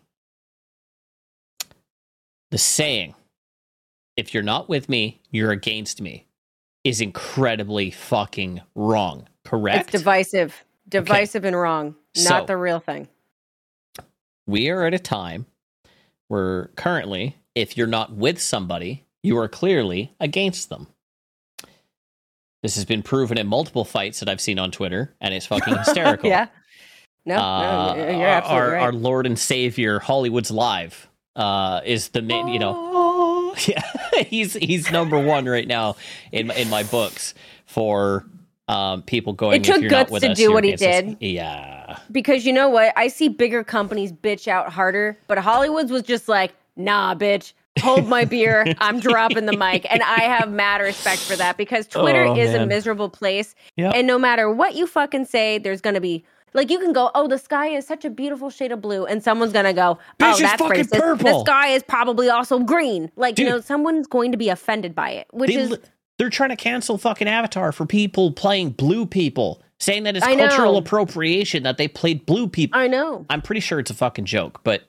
[2.51, 3.15] the saying,
[4.17, 6.27] if you're not with me, you're against me,
[6.83, 9.27] is incredibly fucking wrong.
[9.45, 9.89] Correct?
[9.89, 11.95] It's divisive, divisive and wrong.
[12.13, 13.07] So- Not the real thing.
[14.47, 15.45] we are at a time
[16.27, 20.87] where currently, if you're not with somebody, you are clearly against them.
[22.61, 25.75] This has been proven in multiple fights that I've seen on Twitter, and it's fucking
[25.85, 26.29] hysterical.
[26.29, 26.47] yeah.
[27.25, 28.81] No, Uh, no, you're absolutely our, right.
[28.83, 33.81] our Lord and Savior, Hollywood's Live, uh, is the main, you know, yeah,
[34.25, 35.95] he's he's number one right now
[36.31, 37.33] in in my books
[37.65, 38.25] for
[38.67, 39.61] um, people going.
[39.61, 41.17] It took if you're not guts to us, do what he did.
[41.19, 42.91] Yeah, because you know what?
[42.95, 47.53] I see bigger companies bitch out harder, but Hollywood's was just like, nah, bitch.
[47.81, 48.73] Hold my beer.
[48.79, 49.85] I'm dropping the mic.
[49.89, 53.55] And I have mad respect for that because Twitter Oh, is a miserable place.
[53.77, 53.93] Yep.
[53.95, 56.23] And no matter what you fucking say, there's going to be
[56.53, 59.23] like you can go, oh, the sky is such a beautiful shade of blue, and
[59.23, 61.19] someone's gonna go, oh, that's fucking racist.
[61.23, 63.09] The sky is probably also green.
[63.15, 65.77] Like you know, someone's going to be offended by it, which they, is
[66.17, 70.35] they're trying to cancel fucking Avatar for people playing blue people, saying that it's I
[70.35, 70.49] know.
[70.49, 72.79] cultural appropriation that they played blue people.
[72.79, 73.25] I know.
[73.29, 74.83] I'm pretty sure it's a fucking joke, but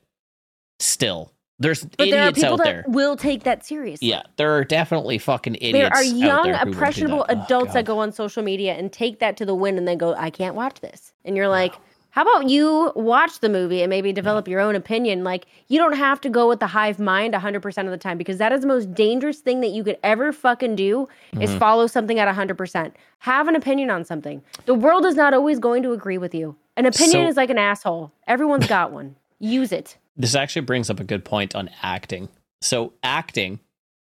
[0.80, 1.32] still,
[1.63, 2.85] there's But there are people out that there.
[2.89, 4.09] will take that seriously.
[4.09, 5.73] Yeah, there are definitely fucking idiots.
[5.75, 7.39] there are out young, there impressionable that.
[7.39, 9.99] Oh, adults that go on social media and take that to the wind and then
[9.99, 11.13] go, I can't watch this.
[11.25, 11.75] And you're like,
[12.11, 15.25] how about you watch the movie and maybe develop your own opinion?
[15.25, 18.37] Like, you don't have to go with the hive mind 100% of the time because
[18.37, 21.09] that is the most dangerous thing that you could ever fucking do
[21.41, 21.59] is Mm-hmm.
[21.59, 22.93] follow something at 100%.
[23.21, 24.43] Have an opinion on something.
[24.67, 26.55] The world is not always going to agree with you.
[26.77, 28.13] An opinion So- is like an asshole.
[28.27, 29.17] Everyone's got one.
[29.39, 29.97] Use it.
[30.17, 32.29] This actually brings up a good point on acting.
[32.61, 33.61] So, acting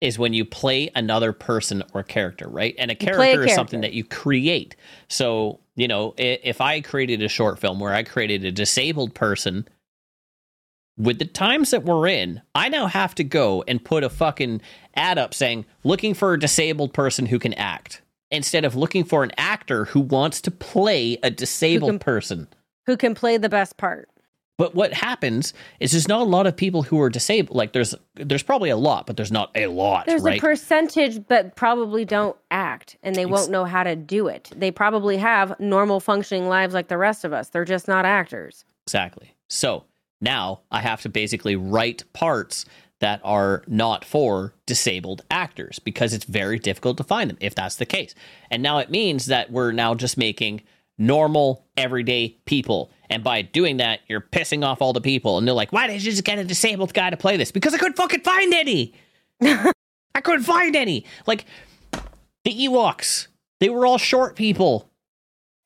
[0.02, 2.76] is when you play another person or character, right?
[2.78, 4.76] And a play a character is something that you create.
[5.10, 9.66] So, you know, if I created a short film where I created a disabled person,
[10.98, 14.62] with the times that we're in, I now have to go and put a fucking
[14.96, 18.02] ad up saying, looking for a disabled person who can act.
[18.30, 22.48] instead of looking for an actor who wants to play a disabled can- person.
[22.88, 24.10] Who can play the best part?
[24.58, 27.58] But what happens is there's not a lot of people who are disabled.
[27.58, 30.38] Like there's there's probably a lot, but there's not a lot, There's right?
[30.38, 34.52] a percentage, but probably don't act and they won't know how to do it.
[34.56, 37.50] They probably have normal functioning lives like the rest of us.
[37.50, 38.64] They're just not actors.
[38.86, 39.34] Exactly.
[39.50, 39.86] So
[40.22, 42.66] now I have to basically write parts
[43.00, 47.76] that are not for disabled actors because it's very difficult to find them if that's
[47.76, 48.14] the case.
[48.52, 50.62] And now it means that we're now just making
[50.98, 52.92] normal, everyday people.
[53.10, 55.38] And by doing that, you're pissing off all the people.
[55.38, 57.52] And they're like, why did you just get a disabled guy to play this?
[57.52, 58.94] Because I couldn't fucking find any.
[59.42, 61.06] I couldn't find any.
[61.28, 61.46] Like
[62.44, 63.28] the Ewoks,
[63.60, 64.90] they were all short people.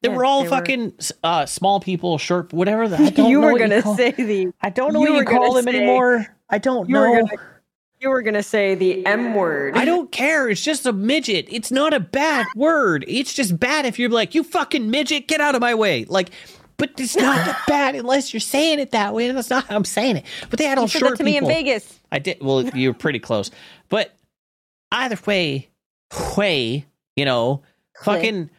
[0.02, 2.88] They Yeah, were all they were- fucking uh, small people, short, whatever.
[2.88, 5.26] The, I don't you know were gonna say the I don't know you what you
[5.26, 6.28] call them say- anymore.
[6.50, 7.28] I don't you know.
[8.00, 9.76] You were gonna say the M word.
[9.76, 10.50] I don't care.
[10.50, 11.48] It's just a midget.
[11.50, 13.06] It's not a bad word.
[13.08, 16.06] It's just bad if you're like, you fucking midget, get out of my way.
[16.06, 16.30] Like,
[16.78, 19.28] but it's not that bad unless you're saying it that way.
[19.28, 20.26] And that's not how I'm saying it.
[20.50, 21.46] But they had all You said that to me in.
[21.46, 22.00] Vegas.
[22.12, 22.38] I did.
[22.42, 23.52] Well, you were pretty close.
[23.90, 24.16] But
[24.92, 25.70] either way,
[26.38, 26.86] way,
[27.16, 27.64] you know,
[28.04, 28.50] fucking.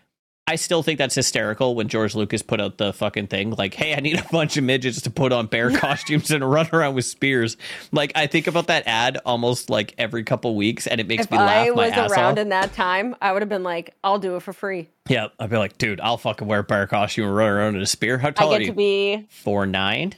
[0.49, 3.95] I still think that's hysterical when George Lucas put out the fucking thing like, "Hey,
[3.95, 7.05] I need a bunch of midgets to put on bear costumes and run around with
[7.05, 7.57] spears."
[7.93, 11.31] Like, I think about that ad almost like every couple weeks, and it makes If
[11.31, 12.39] me laugh I my was ass around off.
[12.39, 14.89] in that time, I would have been like, I'll do it for free.
[15.09, 17.83] yeah, I'd be like, "Dude, I'll fucking wear a bear costume and run around in
[17.83, 18.73] a spear." How I tall are get you?
[18.73, 20.15] to be Four nine.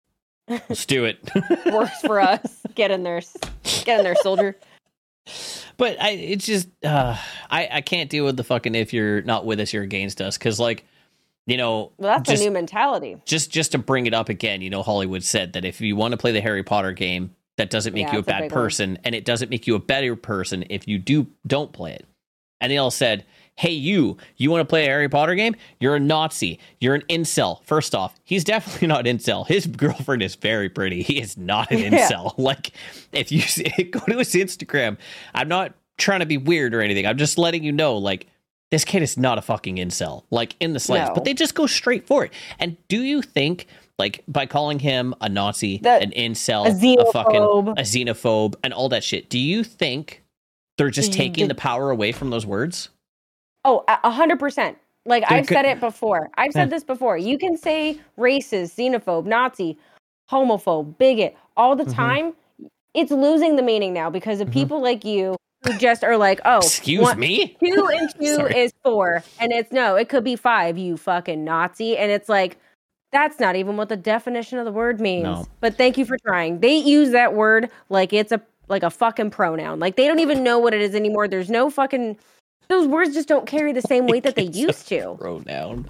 [0.48, 1.18] Let's do it.
[1.72, 2.60] works for us.
[2.74, 3.22] Get in there.
[3.84, 4.56] Get in there, soldier.
[5.76, 7.16] But I, it's just, uh,
[7.50, 10.38] I, I can't deal with the fucking if you're not with us, you're against us.
[10.38, 10.84] Cause like,
[11.46, 13.16] you know, Well, that's just, a new mentality.
[13.24, 16.12] just, just to bring it up again, you know, Hollywood said that if you want
[16.12, 18.40] to play the Harry Potter game, that doesn't make Yeah, you a it's a bad
[18.42, 18.50] one.
[18.50, 22.06] person, and it doesn't make you a better person if you do don't play it.
[22.60, 23.24] And they all said,
[23.56, 25.54] "Hey, you, you want to play a Harry Potter game?
[25.80, 26.58] You're a Nazi.
[26.80, 29.46] You're an incel." First off, he's definitely not incel.
[29.46, 31.02] His girlfriend is very pretty.
[31.02, 32.08] He is not an Yeah.
[32.08, 32.36] incel.
[32.38, 32.72] Like,
[33.12, 34.98] if you see, go to his Instagram,
[35.34, 37.06] I'm not trying to be weird or anything.
[37.06, 38.26] I'm just letting you know, like.
[38.70, 41.14] This kid is not a fucking incel, like in the slightest, No.
[41.14, 42.32] but they just go straight for it.
[42.58, 43.68] And do you think,
[44.00, 47.40] like, by calling him a Nazi, That- an incel, a a fucking
[47.78, 49.30] a xenophobe, and all that shit.
[49.30, 50.24] Do you think
[50.76, 52.88] they're just taking the power away from those words?
[53.64, 54.78] Oh, a hundred percent.
[55.06, 56.30] Like They're I've said it before.
[56.36, 57.16] I've said this before.
[57.18, 59.76] You can say racist, xenophobe, Nazi,
[60.30, 61.94] homophobe, bigot all the Mhm.
[61.94, 62.32] time.
[62.94, 64.52] It's losing the meaning now because of Mhm.
[64.52, 65.36] people like you
[65.66, 67.56] who just are like, oh, Excuse one- me.
[67.62, 70.78] two and two is four, and it's no, it could be five.
[70.78, 72.58] You fucking Nazi, and it's like.
[73.12, 75.22] That's not even what the definition of the word means.
[75.22, 75.46] No.
[75.60, 76.58] But thank you for trying.
[76.58, 79.78] They use that word like it's a like a fucking pronoun.
[79.78, 81.28] Like they don't even know what it is anymore.
[81.28, 82.18] There's no fucking
[82.68, 85.16] those words just don't carry the same weight that they used to.
[85.18, 85.86] Pronoun.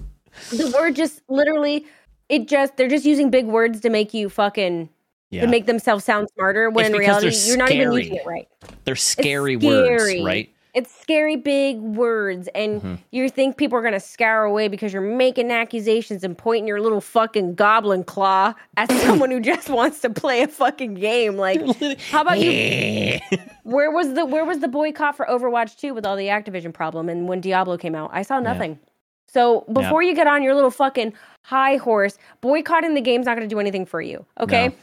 [0.50, 1.86] The word just literally
[2.28, 4.88] it just they're just using big words to make you fucking
[5.30, 8.48] Yeah, to make themselves sound smarter when in reality you're not even using it right.
[8.84, 10.50] they're scary, words, right?
[10.74, 12.98] It's scary big words and Mhm.
[13.12, 16.80] you think people are going to scour away because you're making accusations and pointing your
[16.80, 21.60] little fucking goblin claw at someone who just wants to play a fucking game like
[22.10, 23.18] how about you
[23.62, 27.08] Where was the where was the boycott for Overwatch 2 with all the Activision problem
[27.08, 28.10] and when Diablo came out?
[28.12, 28.78] I saw nothing.
[29.26, 31.12] So before you get on your little fucking
[31.42, 34.24] high horse, boycotting the game's not going to do anything for you.
[34.38, 34.68] Okay?
[34.68, 34.74] No.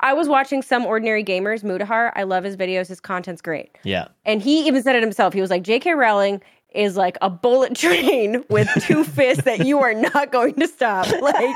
[0.00, 2.12] I was watching some ordinary gamers, Mutahar.
[2.14, 2.86] I love his videos.
[2.88, 3.76] His content's great.
[3.82, 5.32] yeah, And he even said it himself.
[5.34, 5.94] He was like, J.K.
[5.94, 6.40] Rowling
[6.74, 11.06] is like a bullet train with two fists that you are not going to stop.
[11.20, 11.54] Like,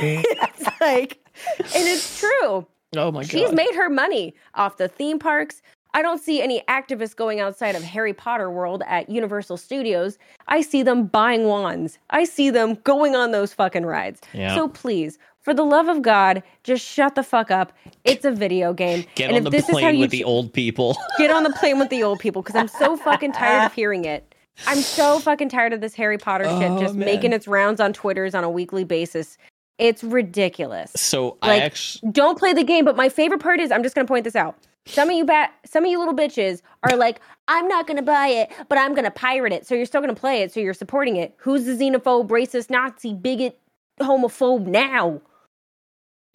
[0.00, 1.18] it's like,
[1.58, 2.66] and it's true.
[2.96, 3.30] Oh my God.
[3.30, 5.60] She's made her money off the theme parks.
[5.94, 10.18] I don't see any activists going outside of Harry Potter world at Universal Studios.
[10.46, 11.98] I see them buying wands.
[12.10, 14.20] I see them going on those fucking rides.
[14.32, 14.54] Yeah.
[14.54, 17.72] So please, for the love of God, just shut the fuck up.
[18.04, 19.06] It's a video game.
[19.14, 20.94] Get and on if the this is how plane you with the old people.
[21.18, 24.04] get on the plane with the old people because I'm so fucking tired of hearing
[24.04, 24.34] it.
[24.66, 27.06] I'm so fucking tired of this Harry Potter oh, shit Oh, just man.
[27.06, 29.38] making its rounds on Twitters on a weekly basis.
[29.78, 30.92] It's ridiculous.
[30.96, 33.94] So I Like, actually, Don't play the game, but my favorite part is I'm just
[33.94, 34.54] gonna point this out.
[34.84, 38.28] Some of you bat some of you little bitches are like, I'm not gonna buy
[38.28, 39.66] it, but I'm gonna pirate it.
[39.66, 41.34] So you're still gonna play it, so you're supporting it.
[41.38, 43.58] Who's the xenophobe, racist, Nazi, bigot,
[43.98, 45.22] homophobe now?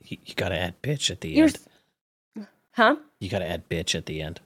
[0.06, 1.58] You, you got to add bitch at the You're end.
[2.38, 2.96] s- Huh?
[3.20, 4.40] You got to add bitch at the end.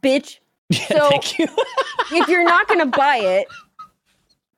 [0.00, 0.38] Bitch.
[0.70, 1.46] Yeah, So- thank you.
[2.12, 3.46] if you're not going to buy it,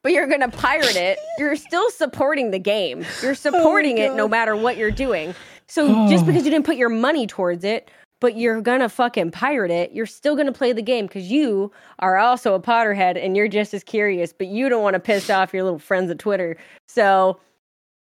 [0.02, 3.04] but you're going to pirate it, you're still supporting the game.
[3.22, 5.34] You're oh supporting it no matter what you're doing.
[5.66, 7.90] So just because you didn't put your money towards it
[8.20, 9.92] but you're gonna fucking pirate it.
[9.92, 13.74] You're still gonna play the game because you are also a Potterhead and you're just
[13.74, 16.56] as curious, but you don't want to piss off your little friends at Twitter.
[16.88, 17.38] So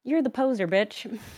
[0.03, 1.05] you're the poser, bitch.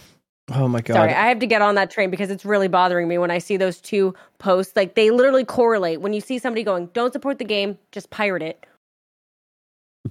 [0.54, 0.96] Oh my god.
[0.96, 3.38] Sorry, I have to get on that train because it's really bothering me when I
[3.38, 4.76] see those two posts.
[4.76, 6.02] Like they literally correlate.
[6.02, 8.66] When you see somebody going, "Don't support the game, just pirate it."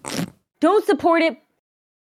[0.60, 1.38] don't support it.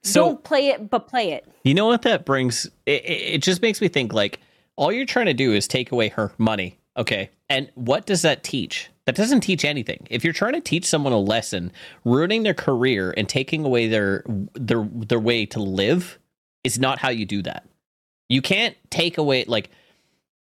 [0.04, 1.48] So- don't play it, but play it.
[1.64, 2.66] You know what that brings?
[2.86, 4.40] It, it, it just makes me think like
[4.76, 6.78] all you're trying to do is take away her money.
[6.98, 7.30] Okay.
[7.50, 8.90] And what does that teach?
[9.06, 10.08] That doesn't teach anything.
[10.10, 11.72] If you're trying to teach someone a lesson,
[12.06, 16.20] ruining their career and taking away their their their way to live
[16.64, 17.68] is not how you do that.
[18.30, 19.70] You can't take away like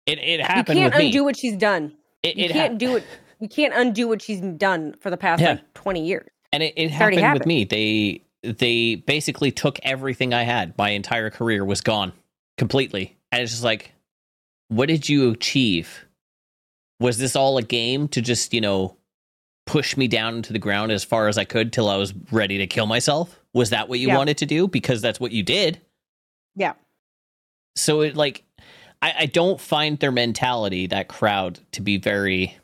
[0.05, 0.19] it.
[0.19, 0.77] It happened.
[0.77, 1.05] You can't with me.
[1.07, 1.93] undo what she's done.
[2.23, 3.03] it, You it can't hap- do it.
[3.39, 5.51] You can't undo what she's done for the past Yeah.
[5.53, 6.27] like twenty years.
[6.51, 10.89] and it, it already happened with me they they basically took everything i had my
[10.91, 12.11] entire career was gone
[12.57, 13.91] completely and it's just like
[14.69, 16.05] what did you achieve
[16.99, 18.95] was this all a game to just you know
[19.65, 22.57] push me down into the ground as far as i could till i was ready
[22.57, 24.17] to kill myself was that what you Yeah.
[24.17, 25.79] wanted to do because that's what you did
[26.55, 26.73] Yeah.
[27.79, 28.43] So it like
[29.01, 32.57] I, I don't find their mentality that crowd to be very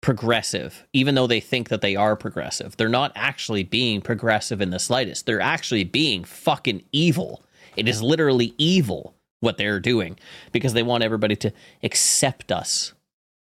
[0.00, 2.76] progressive even though they think that they are progressive.
[2.76, 5.26] They're not actually being progressive in the slightest.
[5.26, 7.44] They're actually being fucking evil.
[7.76, 10.18] It is literally evil what they're doing
[10.50, 11.52] because they want everybody to
[11.82, 12.94] accept us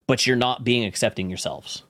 [0.07, 1.83] but you're not being accepting yourselves.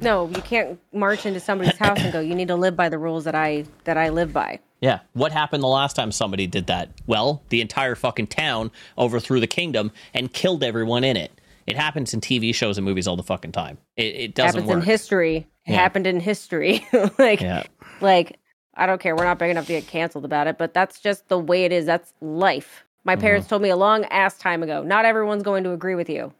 [0.00, 2.98] No, you can't march into somebody's house and go, "You need to live by the
[2.98, 5.00] rules that I that I live by." Yeah.
[5.12, 6.90] What happened the last time somebody did that?
[7.06, 11.30] Well, the entire fucking town overthrew the kingdom and killed everyone in it.
[11.66, 13.78] It happens in TV shows and movies all the fucking time.
[13.96, 15.36] It, it doesn't happens in history.
[15.66, 15.76] It Yeah.
[15.76, 16.86] happened in history.
[17.18, 17.64] like, yeah.
[18.00, 18.38] like
[18.74, 19.14] I don't care.
[19.14, 21.72] We're not big enough to get canceled about it, but that's just the way it
[21.72, 21.84] is.
[21.86, 22.84] That's life.
[23.04, 23.20] My Mm-hmm.
[23.20, 24.82] parents told me a long ass time ago.
[24.82, 26.32] Not everyone's going to agree with you.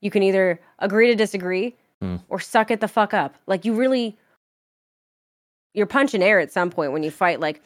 [0.00, 2.22] You can either agree to disagree Mm.
[2.28, 3.34] or suck it the fuck up.
[3.48, 4.16] Like you really,
[5.74, 7.40] you're punching air at some point when you fight.
[7.40, 7.60] Like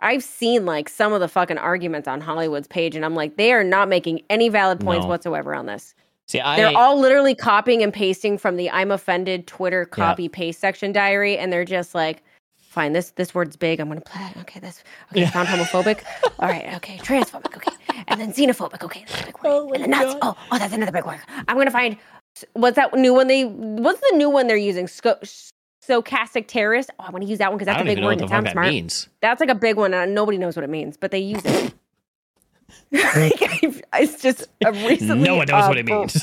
[0.00, 3.52] I've seen like some of the fucking arguments on Hollywood's page, and I'm like, they
[3.52, 5.08] are not making any valid points No.
[5.10, 5.94] whatsoever on this.
[6.26, 10.60] See, I They're all literally copying and pasting from the I'm offended Twitter copy paste
[10.60, 12.22] section diary, and they're just like,
[12.58, 13.80] fine, this this word's big.
[13.80, 14.30] I'm gonna play.
[14.40, 15.30] Okay, this okay, Yeah.
[15.30, 16.02] found homophobic.
[16.38, 17.56] All right, okay, transphobic.
[17.56, 17.72] Okay,
[18.08, 18.84] and then xenophobic.
[18.84, 19.50] Okay, that's big word.
[19.50, 20.04] Oh and then Nazi.
[20.04, 20.18] God.
[20.22, 21.18] Oh, oh, that's another big word.
[21.48, 21.96] I'm gonna find
[22.52, 24.86] what's that new one they what's the new one they're using?
[24.86, 25.18] Sco-
[25.88, 26.90] Stochastic terrorist.
[26.98, 28.28] Oh, I'm gonna use that one because that's a big even know word what it
[28.28, 28.68] fuck sounds that smart.
[28.68, 29.08] means.
[29.20, 31.74] That's like a big one, and nobody knows what it means, but they use it.
[32.90, 33.34] Like,
[33.94, 35.24] it's just a recently.
[35.24, 36.22] no one knows what it uh, means.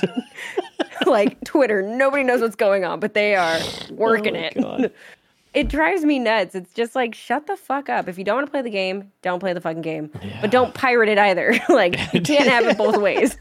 [1.06, 3.60] like Twitter, nobody knows what's going on, but they are
[3.92, 4.54] working Oh it.
[4.56, 4.92] God.
[5.54, 6.54] It drives me nuts.
[6.54, 8.10] It's just like shut the fuck up.
[8.10, 10.12] If you don't want to play the game, don't play the fucking game.
[10.22, 10.42] Yeah.
[10.42, 11.58] But don't pirate it either.
[11.70, 13.38] like you can't have it both ways.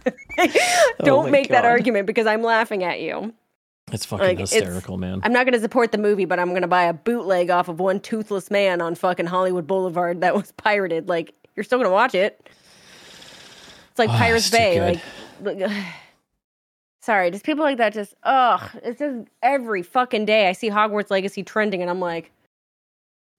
[1.00, 3.34] don't Oh my make that argument because I'm laughing at you.
[3.95, 5.20] It's fucking Like, it's- hysterical, man.
[5.22, 7.68] I'm not going to support the movie, but I'm going to buy a bootleg off
[7.68, 11.09] of one toothless man on fucking Hollywood Boulevard that was pirated.
[11.09, 12.40] Like you're still going to watch it.
[13.90, 15.01] It's like Oh, Pirates it's Bay.
[15.42, 15.61] good.
[15.61, 15.84] Like,
[17.01, 17.92] sorry, just people like that.
[17.92, 22.30] Just ugh, it's just every fucking day I see Hogwarts Legacy trending, and I'm like,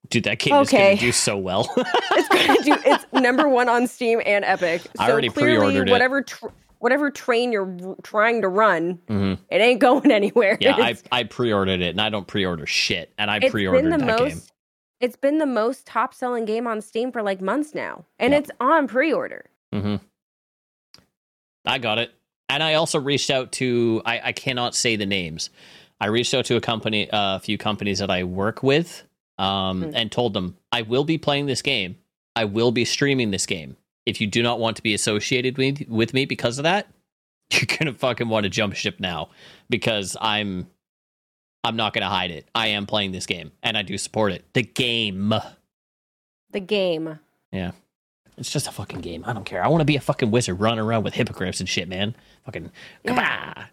[0.08, 0.78] Dude, that game is Okay.
[0.78, 1.68] going to do so well.
[1.76, 2.76] it's gonna do.
[2.90, 4.82] It's number one on Steam and Epic.
[4.82, 5.90] So I already clearly, pre-ordered it.
[5.92, 6.46] whatever tr-
[6.86, 9.38] whatever train you're r- trying to run, Mhm.
[9.50, 10.56] it ain't going anywhere.
[10.60, 13.90] Yeah, I, I pre-ordered it, and I don't pre-order shit, and I it's pre-ordered been
[13.90, 14.34] the that most.
[14.34, 14.42] game.
[15.00, 18.38] It's been the most top selling game on Steam for like months now, and Yeah.
[18.38, 19.46] it's on pre order.
[19.72, 19.96] hmm
[21.64, 22.12] I got it,
[22.48, 24.00] and I also reached out to.
[24.04, 25.50] I, I cannot say the names.
[26.00, 29.02] I reached out to a company, uh, a few companies that I work with,
[29.38, 29.90] um, Hmm.
[29.94, 31.96] and told them I will be playing this game.
[32.36, 33.76] I will be streaming this game.
[34.06, 36.86] If you do not want to be associated with with me because of that,
[37.50, 39.28] you're gonna fucking want to jump ship now
[39.68, 40.68] because I'm.
[41.64, 42.46] I'm not gonna hide it.
[42.54, 44.44] I am playing this game, and I do support it.
[44.52, 45.34] The game.
[46.52, 47.18] The game.
[47.50, 47.72] Yeah.
[48.38, 49.24] It's just a fucking game.
[49.26, 49.64] I don't care.
[49.64, 52.14] I want to be a fucking wizard running around with hippogriffs and shit, man.
[52.44, 52.70] Fucking
[53.02, 53.14] Yeah.
[53.54, 53.66] kabah.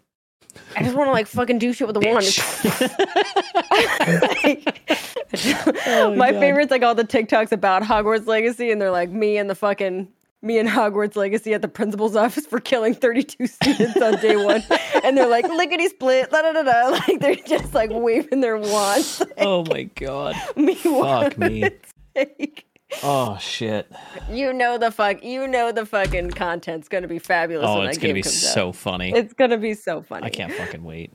[0.75, 2.25] I just want to like fucking do shit with the wand.
[5.85, 6.39] Oh, My God.
[6.39, 10.07] favorite's like all the TikToks about Hogwarts Legacy, and they're like me and the fucking
[10.43, 14.63] me and Hogwarts Legacy at the principal's office for killing 32 students on day one,
[15.03, 18.57] and they're like lickety split, da da da da, like they're just like waving their
[18.57, 19.23] wands.
[19.39, 20.35] oh my god.
[20.55, 21.69] Meanwhile, Fuck me.
[22.15, 22.65] like,
[23.01, 23.91] Oh shit.
[24.29, 27.65] you know the fuck, you know the fucking content's gonna be fabulous.
[27.67, 28.75] Oh, it's gonna game be so Out.
[28.75, 29.11] funny.
[29.13, 30.25] It's gonna be so funny.
[30.25, 31.11] I can't fucking wait.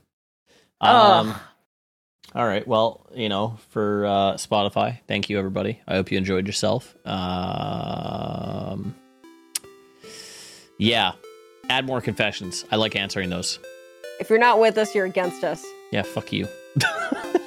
[0.80, 1.34] Um.
[2.34, 2.66] All right.
[2.66, 5.80] Well, you know, for uh, Spotify, thank you everybody.
[5.88, 6.96] I hope you enjoyed yourself.
[7.06, 8.94] Um.
[10.78, 11.12] Yeah.
[11.68, 12.64] Add more confessions.
[12.70, 13.58] I like answering those.
[14.20, 15.64] If you're not with us, you're against us.
[15.92, 16.46] Yeah, fuck you.